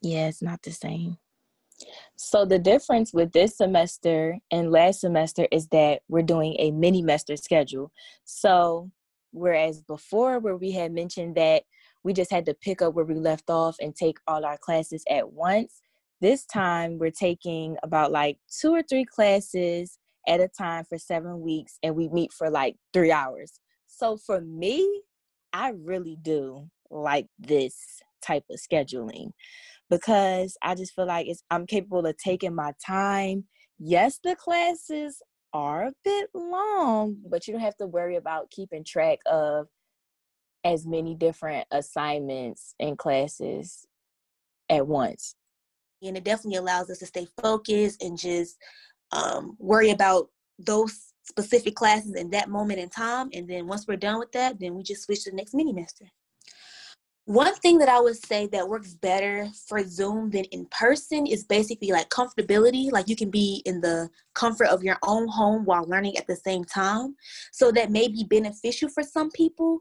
Yeah, 0.02 0.28
it's 0.28 0.42
not 0.42 0.62
the 0.62 0.72
same. 0.72 1.18
So 2.16 2.44
the 2.44 2.58
difference 2.58 3.12
with 3.12 3.32
this 3.32 3.58
semester 3.58 4.38
and 4.50 4.72
last 4.72 5.00
semester 5.00 5.46
is 5.52 5.68
that 5.68 6.00
we're 6.08 6.22
doing 6.22 6.56
a 6.58 6.70
mini 6.70 7.00
semester 7.00 7.36
schedule. 7.36 7.92
So 8.24 8.90
whereas 9.36 9.82
before 9.82 10.38
where 10.38 10.56
we 10.56 10.72
had 10.72 10.92
mentioned 10.92 11.36
that 11.36 11.62
we 12.02 12.12
just 12.12 12.30
had 12.30 12.46
to 12.46 12.54
pick 12.54 12.82
up 12.82 12.94
where 12.94 13.04
we 13.04 13.14
left 13.14 13.50
off 13.50 13.76
and 13.80 13.94
take 13.94 14.18
all 14.26 14.44
our 14.44 14.56
classes 14.58 15.04
at 15.10 15.32
once, 15.32 15.80
this 16.20 16.46
time 16.46 16.98
we're 16.98 17.10
taking 17.10 17.76
about 17.82 18.10
like 18.10 18.38
two 18.60 18.72
or 18.72 18.82
three 18.82 19.04
classes 19.04 19.98
at 20.26 20.40
a 20.40 20.48
time 20.48 20.84
for 20.88 20.98
7 20.98 21.40
weeks 21.40 21.78
and 21.82 21.94
we 21.94 22.08
meet 22.08 22.32
for 22.32 22.48
like 22.50 22.76
3 22.94 23.12
hours. 23.12 23.60
So 23.86 24.16
for 24.16 24.40
me, 24.40 25.02
I 25.52 25.72
really 25.76 26.16
do 26.20 26.68
like 26.90 27.26
this 27.38 27.76
type 28.22 28.44
of 28.50 28.58
scheduling 28.58 29.30
because 29.90 30.56
I 30.62 30.74
just 30.74 30.94
feel 30.94 31.06
like 31.06 31.26
it's 31.26 31.42
I'm 31.50 31.66
capable 31.66 32.06
of 32.06 32.16
taking 32.16 32.54
my 32.54 32.72
time. 32.84 33.44
Yes, 33.78 34.18
the 34.24 34.34
classes 34.34 35.20
are 35.56 35.86
a 35.86 35.92
bit 36.04 36.28
long, 36.34 37.16
but 37.30 37.46
you 37.46 37.54
don't 37.54 37.62
have 37.62 37.76
to 37.78 37.86
worry 37.86 38.16
about 38.16 38.50
keeping 38.50 38.84
track 38.84 39.20
of 39.24 39.68
as 40.64 40.86
many 40.86 41.14
different 41.14 41.66
assignments 41.70 42.74
and 42.78 42.98
classes 42.98 43.86
at 44.68 44.86
once. 44.86 45.34
And 46.02 46.16
it 46.16 46.24
definitely 46.24 46.58
allows 46.58 46.90
us 46.90 46.98
to 46.98 47.06
stay 47.06 47.26
focused 47.42 48.02
and 48.02 48.18
just 48.18 48.58
um, 49.12 49.56
worry 49.58 49.90
about 49.90 50.28
those 50.58 51.12
specific 51.24 51.74
classes 51.74 52.14
in 52.14 52.28
that 52.30 52.50
moment 52.50 52.78
in 52.78 52.90
time. 52.90 53.30
And 53.32 53.48
then 53.48 53.66
once 53.66 53.86
we're 53.88 53.96
done 53.96 54.18
with 54.18 54.32
that, 54.32 54.60
then 54.60 54.74
we 54.74 54.82
just 54.82 55.04
switch 55.04 55.24
to 55.24 55.30
the 55.30 55.36
next 55.36 55.54
mini 55.54 55.70
semester. 55.70 56.04
One 57.26 57.56
thing 57.56 57.78
that 57.78 57.88
I 57.88 58.00
would 58.00 58.16
say 58.24 58.46
that 58.52 58.68
works 58.68 58.94
better 58.94 59.48
for 59.66 59.82
Zoom 59.82 60.30
than 60.30 60.44
in 60.44 60.64
person 60.66 61.26
is 61.26 61.42
basically 61.42 61.90
like 61.90 62.08
comfortability. 62.08 62.92
Like 62.92 63.08
you 63.08 63.16
can 63.16 63.30
be 63.30 63.62
in 63.66 63.80
the 63.80 64.08
comfort 64.34 64.68
of 64.68 64.84
your 64.84 64.96
own 65.02 65.26
home 65.26 65.64
while 65.64 65.84
learning 65.88 66.16
at 66.16 66.28
the 66.28 66.36
same 66.36 66.64
time. 66.64 67.16
So 67.50 67.72
that 67.72 67.90
may 67.90 68.06
be 68.06 68.22
beneficial 68.22 68.88
for 68.88 69.02
some 69.02 69.32
people. 69.32 69.80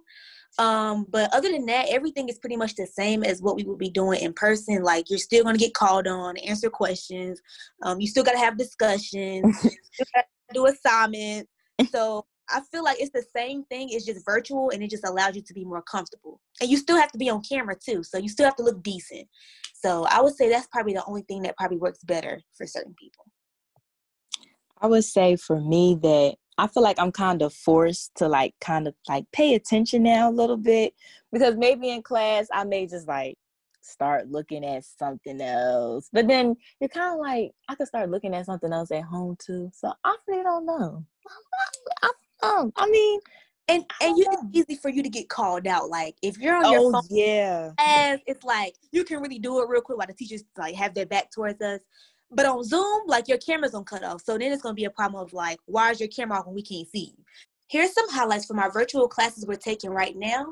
Um, 0.57 1.05
but 1.07 1.31
other 1.35 1.51
than 1.51 1.67
that, 1.67 1.85
everything 1.89 2.29
is 2.29 2.39
pretty 2.39 2.57
much 2.57 2.73
the 2.73 2.87
same 2.87 3.23
as 3.23 3.43
what 3.43 3.55
we 3.55 3.63
would 3.63 3.77
be 3.77 3.91
doing 3.91 4.21
in 4.21 4.33
person. 4.33 4.81
Like 4.81 5.11
you're 5.11 5.19
still 5.19 5.43
going 5.43 5.55
to 5.55 5.63
get 5.63 5.75
called 5.75 6.07
on, 6.07 6.37
answer 6.37 6.71
questions. 6.71 7.39
Um, 7.83 8.01
you 8.01 8.07
still 8.07 8.23
got 8.23 8.31
to 8.31 8.39
have 8.39 8.57
discussions, 8.57 9.67
do 10.53 10.65
assignments. 10.65 11.51
So 11.91 12.25
I 12.49 12.61
feel 12.71 12.83
like 12.83 12.97
it's 12.99 13.11
the 13.11 13.25
same 13.35 13.63
thing. 13.65 13.89
It's 13.89 14.05
just 14.05 14.25
virtual 14.25 14.69
and 14.69 14.83
it 14.83 14.89
just 14.89 15.07
allows 15.07 15.35
you 15.35 15.41
to 15.41 15.53
be 15.53 15.65
more 15.65 15.81
comfortable. 15.81 16.39
And 16.61 16.69
you 16.69 16.77
still 16.77 16.97
have 16.97 17.11
to 17.11 17.17
be 17.17 17.29
on 17.29 17.41
camera 17.41 17.75
too. 17.75 18.03
So 18.03 18.17
you 18.17 18.29
still 18.29 18.45
have 18.45 18.55
to 18.57 18.63
look 18.63 18.83
decent. 18.83 19.27
So 19.73 20.05
I 20.09 20.21
would 20.21 20.35
say 20.35 20.49
that's 20.49 20.67
probably 20.67 20.93
the 20.93 21.05
only 21.05 21.23
thing 21.23 21.41
that 21.43 21.57
probably 21.57 21.77
works 21.77 22.03
better 22.03 22.41
for 22.57 22.67
certain 22.67 22.95
people. 22.99 23.25
I 24.81 24.87
would 24.87 25.03
say 25.03 25.35
for 25.35 25.59
me 25.59 25.97
that 26.01 26.35
I 26.57 26.67
feel 26.67 26.83
like 26.83 26.99
I'm 26.99 27.11
kind 27.11 27.41
of 27.41 27.53
forced 27.53 28.15
to 28.15 28.27
like 28.27 28.53
kind 28.61 28.87
of 28.87 28.93
like 29.09 29.25
pay 29.31 29.55
attention 29.55 30.03
now 30.03 30.29
a 30.29 30.31
little 30.31 30.57
bit 30.57 30.93
because 31.31 31.55
maybe 31.55 31.89
in 31.89 32.01
class 32.01 32.47
I 32.53 32.63
may 32.63 32.87
just 32.87 33.07
like 33.07 33.35
start 33.81 34.29
looking 34.29 34.65
at 34.65 34.83
something 34.83 35.41
else. 35.41 36.09
But 36.11 36.27
then 36.27 36.55
you're 36.79 36.89
kind 36.89 37.13
of 37.13 37.19
like, 37.19 37.51
I 37.69 37.75
could 37.75 37.87
start 37.87 38.09
looking 38.09 38.33
at 38.33 38.45
something 38.45 38.73
else 38.73 38.91
at 38.91 39.03
home 39.03 39.37
too. 39.39 39.69
So 39.73 39.91
I 40.03 40.15
really 40.27 40.43
don't 40.43 40.65
know. 40.65 41.05
I'm, 42.03 42.09
um, 42.45 42.71
I 42.75 42.89
mean, 42.89 43.19
and 43.67 43.83
and 44.01 44.17
you, 44.17 44.25
it's 44.29 44.69
easy 44.69 44.79
for 44.79 44.89
you 44.89 45.01
to 45.03 45.09
get 45.09 45.29
called 45.29 45.67
out. 45.67 45.89
Like 45.89 46.15
if 46.21 46.37
you're 46.37 46.55
on 46.55 46.71
your 46.71 46.81
oh, 46.81 46.91
phone, 46.91 47.03
yeah, 47.09 47.71
as 47.79 48.19
it's 48.27 48.43
like 48.43 48.75
you 48.91 49.03
can 49.03 49.21
really 49.21 49.39
do 49.39 49.61
it 49.61 49.69
real 49.69 49.81
quick 49.81 49.97
while 49.97 50.07
the 50.07 50.13
teachers 50.13 50.43
like 50.57 50.75
have 50.75 50.93
their 50.93 51.05
back 51.05 51.31
towards 51.31 51.61
us. 51.61 51.79
But 52.31 52.45
on 52.45 52.63
Zoom, 52.63 53.01
like 53.07 53.27
your 53.27 53.37
camera's 53.37 53.71
gonna 53.71 53.85
cut 53.85 54.03
off. 54.03 54.21
So 54.21 54.37
then 54.37 54.51
it's 54.51 54.61
gonna 54.61 54.75
be 54.75 54.85
a 54.85 54.89
problem 54.89 55.21
of 55.21 55.33
like, 55.33 55.59
why 55.65 55.91
is 55.91 55.99
your 55.99 56.09
camera 56.09 56.39
off 56.39 56.45
when 56.45 56.55
we 56.55 56.61
can't 56.61 56.87
see 56.87 57.13
you? 57.17 57.23
Here's 57.67 57.93
some 57.93 58.09
highlights 58.09 58.45
from 58.45 58.59
our 58.59 58.71
virtual 58.71 59.07
classes 59.07 59.45
we're 59.47 59.55
taking 59.55 59.89
right 59.89 60.15
now. 60.15 60.45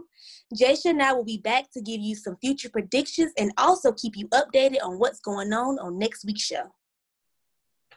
Jaisha 0.56 0.86
and 0.86 1.02
I 1.02 1.14
will 1.14 1.24
be 1.24 1.38
back 1.38 1.72
to 1.74 1.82
give 1.82 2.02
you 2.02 2.16
some 2.16 2.38
future 2.38 2.70
predictions 2.70 3.32
and 3.38 3.52
also 3.58 3.92
keep 3.92 4.18
you 4.18 4.28
updated 4.30 4.78
on 4.84 4.98
what's 4.98 5.20
going 5.20 5.54
on 5.54 5.78
on 5.78 6.00
next 6.00 6.26
week's 6.26 6.42
show. 6.42 6.64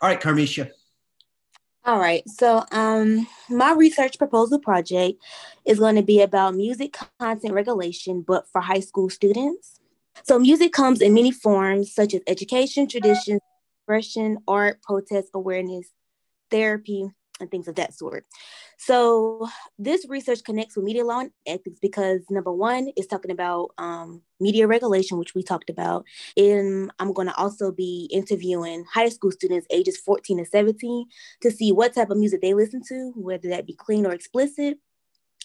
All 0.02 0.10
right, 0.10 0.20
Carmisha. 0.20 0.70
All 1.86 2.00
right. 2.00 2.28
So, 2.28 2.64
um, 2.72 3.28
my 3.48 3.72
research 3.72 4.18
proposal 4.18 4.58
project 4.58 5.22
is 5.64 5.78
going 5.78 5.94
to 5.94 6.02
be 6.02 6.20
about 6.20 6.56
music 6.56 6.98
content 7.20 7.54
regulation, 7.54 8.22
but 8.22 8.48
for 8.50 8.60
high 8.60 8.80
school 8.80 9.08
students. 9.08 9.78
So, 10.24 10.36
music 10.36 10.72
comes 10.72 11.00
in 11.00 11.14
many 11.14 11.30
forms, 11.30 11.94
such 11.94 12.12
as 12.12 12.22
education, 12.26 12.88
tradition, 12.88 13.38
expression, 13.78 14.38
art, 14.48 14.82
protest, 14.82 15.28
awareness, 15.32 15.86
therapy, 16.50 17.08
and 17.38 17.50
things 17.52 17.68
of 17.68 17.76
that 17.76 17.94
sort. 17.94 18.26
So 18.76 19.48
this 19.78 20.06
research 20.08 20.44
connects 20.44 20.76
with 20.76 20.84
media 20.84 21.04
law 21.04 21.20
and 21.20 21.30
ethics 21.46 21.78
because 21.80 22.20
number 22.30 22.52
one 22.52 22.88
is 22.96 23.06
talking 23.06 23.30
about 23.30 23.70
um, 23.78 24.22
media 24.38 24.66
regulation, 24.66 25.18
which 25.18 25.34
we 25.34 25.42
talked 25.42 25.70
about. 25.70 26.04
And 26.36 26.90
I'm 26.98 27.12
going 27.12 27.28
to 27.28 27.36
also 27.36 27.72
be 27.72 28.08
interviewing 28.12 28.84
high 28.92 29.08
school 29.08 29.32
students 29.32 29.66
ages 29.70 29.96
14 29.96 30.38
and 30.38 30.48
17 30.48 31.06
to 31.42 31.50
see 31.50 31.72
what 31.72 31.94
type 31.94 32.10
of 32.10 32.18
music 32.18 32.42
they 32.42 32.54
listen 32.54 32.82
to, 32.88 33.12
whether 33.16 33.48
that 33.48 33.66
be 33.66 33.74
clean 33.74 34.06
or 34.06 34.12
explicit 34.12 34.78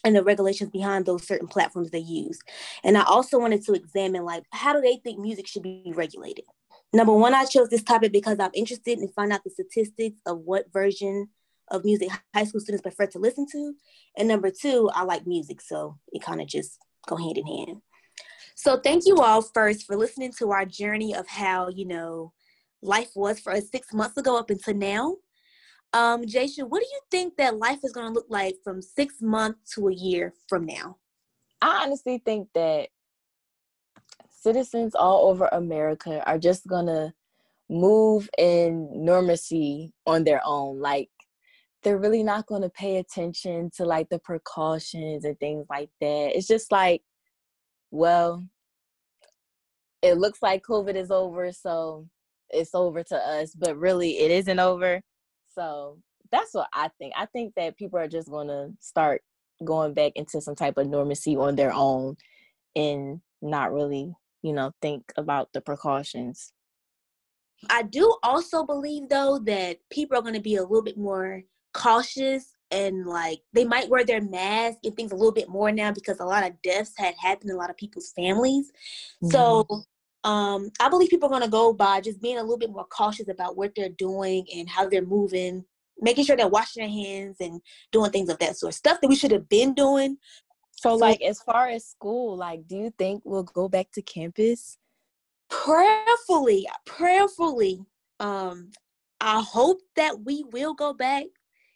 and 0.03 0.15
the 0.15 0.23
regulations 0.23 0.69
behind 0.71 1.05
those 1.05 1.25
certain 1.25 1.47
platforms 1.47 1.91
they 1.91 1.99
use. 1.99 2.39
And 2.83 2.97
I 2.97 3.03
also 3.03 3.39
wanted 3.39 3.63
to 3.65 3.73
examine 3.73 4.23
like 4.23 4.43
how 4.51 4.73
do 4.73 4.81
they 4.81 4.97
think 4.97 5.19
music 5.19 5.47
should 5.47 5.63
be 5.63 5.93
regulated? 5.95 6.45
Number 6.93 7.13
one, 7.13 7.33
I 7.33 7.45
chose 7.45 7.69
this 7.69 7.83
topic 7.83 8.11
because 8.11 8.39
I'm 8.39 8.51
interested 8.53 8.99
in 8.99 9.07
finding 9.09 9.35
out 9.35 9.43
the 9.43 9.51
statistics 9.51 10.19
of 10.25 10.39
what 10.39 10.71
version 10.73 11.29
of 11.71 11.83
music 11.83 12.09
high 12.35 12.43
school 12.43 12.61
students 12.61 12.83
prefer 12.83 13.07
to 13.07 13.19
listen 13.19 13.45
to. 13.51 13.73
And 14.17 14.27
number 14.27 14.51
two, 14.51 14.89
I 14.93 15.03
like 15.03 15.25
music, 15.25 15.61
so 15.61 15.97
it 16.11 16.21
kind 16.21 16.41
of 16.41 16.47
just 16.47 16.77
go 17.07 17.15
hand 17.15 17.37
in 17.37 17.45
hand. 17.45 17.81
So 18.55 18.77
thank 18.77 19.07
you 19.07 19.17
all 19.17 19.41
first 19.41 19.87
for 19.87 19.95
listening 19.95 20.33
to 20.37 20.51
our 20.51 20.65
journey 20.65 21.15
of 21.15 21.27
how, 21.27 21.69
you 21.69 21.87
know, 21.87 22.33
life 22.81 23.11
was 23.15 23.39
for 23.39 23.53
us 23.53 23.69
six 23.71 23.93
months 23.93 24.17
ago 24.17 24.37
up 24.37 24.49
until 24.49 24.75
now. 24.75 25.15
Um, 25.93 26.25
Jason, 26.25 26.65
what 26.65 26.79
do 26.79 26.87
you 26.91 26.99
think 27.09 27.37
that 27.37 27.57
life 27.57 27.79
is 27.83 27.91
going 27.91 28.07
to 28.07 28.13
look 28.13 28.27
like 28.29 28.55
from 28.63 28.81
six 28.81 29.15
months 29.21 29.73
to 29.73 29.87
a 29.87 29.93
year 29.93 30.33
from 30.47 30.65
now? 30.65 30.97
I 31.61 31.83
honestly 31.83 32.21
think 32.23 32.49
that 32.55 32.89
citizens 34.29 34.95
all 34.95 35.29
over 35.29 35.49
America 35.51 36.23
are 36.25 36.39
just 36.39 36.65
going 36.65 36.87
to 36.87 37.13
move 37.69 38.29
in 38.37 38.89
normalcy 38.93 39.93
on 40.05 40.23
their 40.23 40.41
own. 40.45 40.79
Like, 40.79 41.09
they're 41.83 41.97
really 41.97 42.23
not 42.23 42.47
going 42.47 42.61
to 42.61 42.69
pay 42.69 42.97
attention 42.97 43.71
to 43.75 43.85
like 43.85 44.09
the 44.09 44.19
precautions 44.19 45.25
and 45.25 45.39
things 45.39 45.65
like 45.69 45.89
that. 45.99 46.31
It's 46.35 46.47
just 46.47 46.71
like, 46.71 47.01
well, 47.89 48.43
it 50.01 50.17
looks 50.17 50.41
like 50.41 50.63
COVID 50.63 50.95
is 50.95 51.11
over, 51.11 51.51
so 51.51 52.07
it's 52.49 52.75
over 52.75 53.03
to 53.03 53.15
us, 53.15 53.55
but 53.55 53.77
really 53.77 54.19
it 54.19 54.31
isn't 54.31 54.59
over. 54.59 55.01
So 55.53 55.99
that's 56.31 56.53
what 56.53 56.67
I 56.73 56.89
think. 56.97 57.13
I 57.17 57.25
think 57.25 57.53
that 57.55 57.77
people 57.77 57.99
are 57.99 58.07
just 58.07 58.29
going 58.29 58.47
to 58.47 58.71
start 58.79 59.21
going 59.63 59.93
back 59.93 60.13
into 60.15 60.41
some 60.41 60.55
type 60.55 60.77
of 60.77 60.87
normacy 60.87 61.37
on 61.37 61.55
their 61.55 61.73
own 61.73 62.15
and 62.75 63.21
not 63.41 63.73
really, 63.73 64.13
you 64.41 64.53
know, 64.53 64.71
think 64.81 65.11
about 65.17 65.49
the 65.53 65.61
precautions. 65.61 66.53
I 67.69 67.83
do 67.83 68.15
also 68.23 68.65
believe 68.65 69.09
though 69.09 69.39
that 69.45 69.77
people 69.91 70.17
are 70.17 70.21
going 70.21 70.33
to 70.33 70.39
be 70.39 70.55
a 70.55 70.63
little 70.63 70.81
bit 70.81 70.97
more 70.97 71.43
cautious 71.73 72.55
and 72.71 73.05
like 73.05 73.41
they 73.53 73.65
might 73.65 73.89
wear 73.89 74.05
their 74.05 74.21
mask 74.21 74.79
and 74.83 74.95
things 74.95 75.11
a 75.11 75.15
little 75.15 75.33
bit 75.33 75.49
more 75.49 75.71
now 75.71 75.91
because 75.91 76.19
a 76.19 76.25
lot 76.25 76.45
of 76.45 76.59
deaths 76.61 76.93
had 76.97 77.13
happened 77.15 77.49
in 77.49 77.55
a 77.55 77.59
lot 77.59 77.69
of 77.69 77.77
people's 77.77 78.11
families. 78.15 78.71
Mm-hmm. 79.23 79.29
So 79.29 79.67
um 80.23 80.71
I 80.79 80.89
believe 80.89 81.09
people 81.09 81.27
are 81.27 81.31
gonna 81.31 81.49
go 81.49 81.73
by 81.73 82.01
just 82.01 82.21
being 82.21 82.37
a 82.37 82.41
little 82.41 82.57
bit 82.57 82.71
more 82.71 82.85
cautious 82.85 83.27
about 83.27 83.57
what 83.57 83.73
they're 83.75 83.89
doing 83.89 84.45
and 84.55 84.69
how 84.69 84.87
they're 84.87 85.05
moving, 85.05 85.65
making 85.99 86.25
sure 86.25 86.37
they're 86.37 86.47
washing 86.47 86.81
their 86.81 86.89
hands 86.89 87.37
and 87.39 87.61
doing 87.91 88.11
things 88.11 88.29
of 88.29 88.39
that 88.39 88.57
sort. 88.57 88.73
Stuff 88.73 89.01
that 89.01 89.09
we 89.09 89.15
should 89.15 89.31
have 89.31 89.49
been 89.49 89.73
doing. 89.73 90.17
So, 90.71 90.91
so 90.91 90.95
like 90.95 91.21
as 91.21 91.41
far 91.41 91.67
as 91.67 91.85
school, 91.85 92.37
like 92.37 92.67
do 92.67 92.77
you 92.77 92.93
think 92.97 93.21
we'll 93.25 93.43
go 93.43 93.67
back 93.67 93.91
to 93.93 94.01
campus? 94.01 94.77
Prayerfully, 95.49 96.67
prayerfully. 96.85 97.81
Um 98.21 98.71
I 99.19 99.41
hope 99.41 99.81
that 99.97 100.21
we 100.21 100.43
will 100.51 100.73
go 100.73 100.93
back 100.93 101.25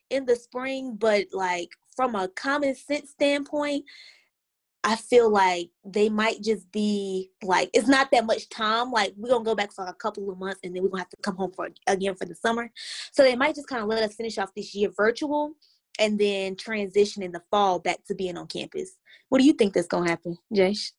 in 0.09 0.25
the 0.25 0.35
spring, 0.35 0.95
but 0.97 1.27
like 1.33 1.69
from 1.95 2.15
a 2.15 2.27
common 2.29 2.75
sense 2.75 3.11
standpoint, 3.11 3.85
I 4.83 4.95
feel 4.95 5.31
like 5.31 5.71
they 5.83 6.09
might 6.09 6.43
just 6.43 6.71
be 6.71 7.31
like 7.41 7.71
it's 7.73 7.87
not 7.87 8.11
that 8.11 8.25
much 8.25 8.49
time. 8.49 8.91
Like 8.91 9.13
we're 9.17 9.29
gonna 9.29 9.43
go 9.43 9.55
back 9.55 9.73
for 9.73 9.85
a 9.85 9.93
couple 9.93 10.29
of 10.29 10.37
months 10.37 10.59
and 10.63 10.75
then 10.75 10.83
we're 10.83 10.89
gonna 10.89 11.01
have 11.01 11.09
to 11.09 11.17
come 11.23 11.35
home 11.35 11.51
for 11.51 11.69
again 11.87 12.13
for 12.13 12.25
the 12.25 12.35
summer. 12.35 12.71
So 13.11 13.23
they 13.23 13.35
might 13.35 13.55
just 13.55 13.67
kind 13.67 13.81
of 13.81 13.87
let 13.87 14.03
us 14.03 14.13
finish 14.13 14.37
off 14.37 14.53
this 14.55 14.75
year 14.75 14.91
virtual 14.95 15.53
and 15.97 16.19
then 16.19 16.55
transition 16.55 17.23
in 17.23 17.31
the 17.31 17.41
fall 17.49 17.79
back 17.79 18.05
to 18.05 18.15
being 18.15 18.37
on 18.37 18.45
campus. 18.45 18.97
What 19.29 19.39
do 19.39 19.45
you 19.45 19.53
think 19.53 19.73
that's 19.73 19.87
gonna 19.87 20.09
happen, 20.09 20.37
Jash? 20.53 20.91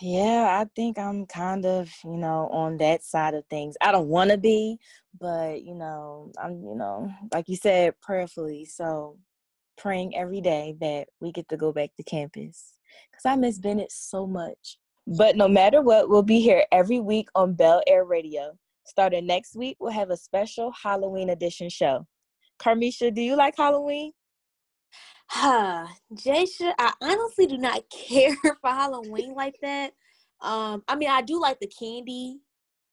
Yeah, 0.00 0.60
I 0.60 0.66
think 0.76 0.98
I'm 0.98 1.26
kind 1.26 1.66
of, 1.66 1.90
you 2.04 2.16
know, 2.16 2.48
on 2.52 2.76
that 2.76 3.02
side 3.02 3.34
of 3.34 3.44
things. 3.46 3.76
I 3.80 3.90
don't 3.90 4.08
want 4.08 4.30
to 4.30 4.38
be, 4.38 4.78
but, 5.18 5.62
you 5.62 5.74
know, 5.74 6.30
I'm, 6.42 6.62
you 6.62 6.74
know, 6.76 7.10
like 7.32 7.48
you 7.48 7.56
said, 7.56 7.94
prayerfully. 8.00 8.64
So 8.64 9.18
praying 9.76 10.16
every 10.16 10.40
day 10.40 10.76
that 10.80 11.08
we 11.20 11.32
get 11.32 11.48
to 11.48 11.56
go 11.56 11.72
back 11.72 11.90
to 11.96 12.02
campus 12.02 12.74
because 13.10 13.24
I 13.24 13.36
miss 13.36 13.58
Bennett 13.58 13.90
so 13.90 14.26
much. 14.26 14.78
But 15.06 15.36
no 15.36 15.48
matter 15.48 15.80
what, 15.80 16.08
we'll 16.08 16.22
be 16.22 16.40
here 16.40 16.64
every 16.70 17.00
week 17.00 17.28
on 17.34 17.54
Bel 17.54 17.82
Air 17.86 18.04
Radio. 18.04 18.58
Starting 18.84 19.26
next 19.26 19.56
week, 19.56 19.76
we'll 19.80 19.92
have 19.92 20.10
a 20.10 20.16
special 20.16 20.72
Halloween 20.82 21.30
edition 21.30 21.70
show. 21.70 22.06
Carmisha, 22.60 23.14
do 23.14 23.22
you 23.22 23.36
like 23.36 23.56
Halloween? 23.56 24.12
Huh, 25.30 25.86
Jaysha, 26.14 26.72
I 26.78 26.92
honestly 27.02 27.46
do 27.46 27.58
not 27.58 27.84
care 28.08 28.34
for 28.42 28.70
Halloween 28.70 29.34
like 29.34 29.56
that. 29.62 29.92
Um, 30.40 30.82
I 30.88 30.96
mean, 30.96 31.10
I 31.10 31.22
do 31.22 31.40
like 31.40 31.60
the 31.60 31.66
candy, 31.66 32.40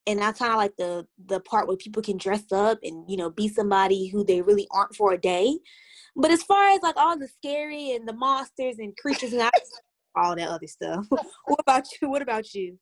and 0.06 0.24
I 0.24 0.32
kind 0.34 0.52
of 0.52 0.58
like 0.58 0.76
the 0.78 1.08
the 1.26 1.40
part 1.40 1.68
where 1.68 1.78
people 1.78 2.02
can 2.02 2.18
dress 2.18 2.52
up 2.52 2.80
and 2.84 3.10
you 3.10 3.18
know 3.18 3.30
be 3.30 3.48
somebody 3.48 4.08
who 4.08 4.24
they 4.24 4.42
really 4.42 4.68
aren't 4.72 4.96
for 4.96 5.14
a 5.14 5.18
day. 5.18 5.58
But 6.16 6.32
as 6.32 6.44
far 6.44 6.70
as 6.72 6.82
like 6.82 6.98
all 6.98 7.18
the 7.18 7.28
scary 7.28 7.92
and 7.92 8.08
the 8.08 8.14
monsters 8.14 8.80
and 8.80 8.96
creatures 8.98 9.34
and 9.34 9.50
all 10.16 10.36
that 10.36 10.50
other 10.50 10.68
stuff, 10.68 11.06
what 11.10 11.60
about 11.60 11.86
you? 12.02 12.10
What 12.10 12.22
about 12.22 12.54
you? 12.54 12.78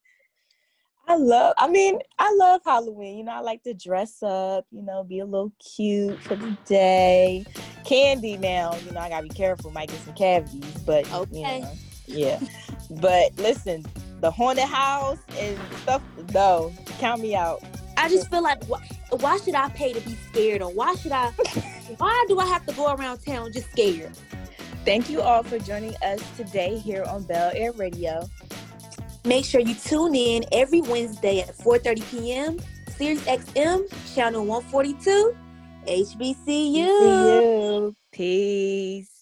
I 1.08 1.18
love, 1.18 1.54
I 1.58 1.68
mean, 1.68 2.00
I 2.18 2.34
love 2.36 2.62
Halloween. 2.66 3.18
You 3.18 3.24
know, 3.26 3.34
I 3.34 3.42
like 3.42 3.64
to 3.64 3.74
dress 3.74 4.24
up, 4.24 4.66
you 4.72 4.82
know, 4.82 5.04
be 5.04 5.20
a 5.20 5.26
little 5.26 5.52
cute 5.60 6.18
for 6.22 6.36
the 6.36 6.58
day. 6.66 7.46
Candy 7.84 8.38
now, 8.38 8.76
you 8.86 8.92
know, 8.92 9.02
I 9.02 9.10
gotta 9.10 9.28
be 9.28 9.36
careful, 9.36 9.70
might 9.72 9.90
get 9.90 10.00
some 10.00 10.14
cavities, 10.14 10.64
but, 10.86 11.12
okay. 11.14 11.36
you 11.36 11.62
know, 11.62 11.72
yeah. 12.08 12.40
but 13.02 13.38
listen, 13.38 13.86
the 14.22 14.32
haunted 14.32 14.64
house 14.64 15.20
and 15.38 15.60
stuff, 15.82 16.02
no, 16.34 16.74
count 17.00 17.22
me 17.22 17.36
out. 17.36 17.62
I 17.98 18.08
just 18.08 18.30
feel 18.30 18.42
like, 18.42 18.64
why, 18.66 18.80
why 19.10 19.38
should 19.38 19.56
I 19.56 19.70
pay 19.70 19.94
to 19.94 20.02
be 20.02 20.16
scared? 20.32 20.62
Or 20.62 20.72
why 20.72 20.96
should 20.96 21.12
I, 21.12 21.30
why 21.98 22.26
do 22.30 22.40
I 22.40 22.46
have 22.46 22.66
to 22.68 22.74
go 22.74 22.94
around 22.94 23.20
town 23.20 23.52
just 23.52 23.70
scared? 23.72 24.18
Thank 24.86 25.10
you 25.10 25.22
all 25.22 25.44
for 25.44 25.60
joining 25.60 25.96
us 26.04 26.22
today 26.38 26.78
here 26.78 27.04
on 27.04 27.24
Bel 27.24 27.52
Air 27.54 27.74
Radio. 27.74 28.30
Make 29.26 29.46
sure 29.46 29.62
you 29.62 29.74
tune 29.76 30.16
in 30.16 30.44
every 30.52 30.82
Wednesday 30.82 31.40
at 31.40 31.58
4:30 31.58 32.12
p.m. 32.12 32.60
Sirius 32.98 33.24
XM 33.24 33.88
channel 34.14 34.46
142 34.46 35.34
HBCU. 35.88 37.96
Peace. 38.12 39.13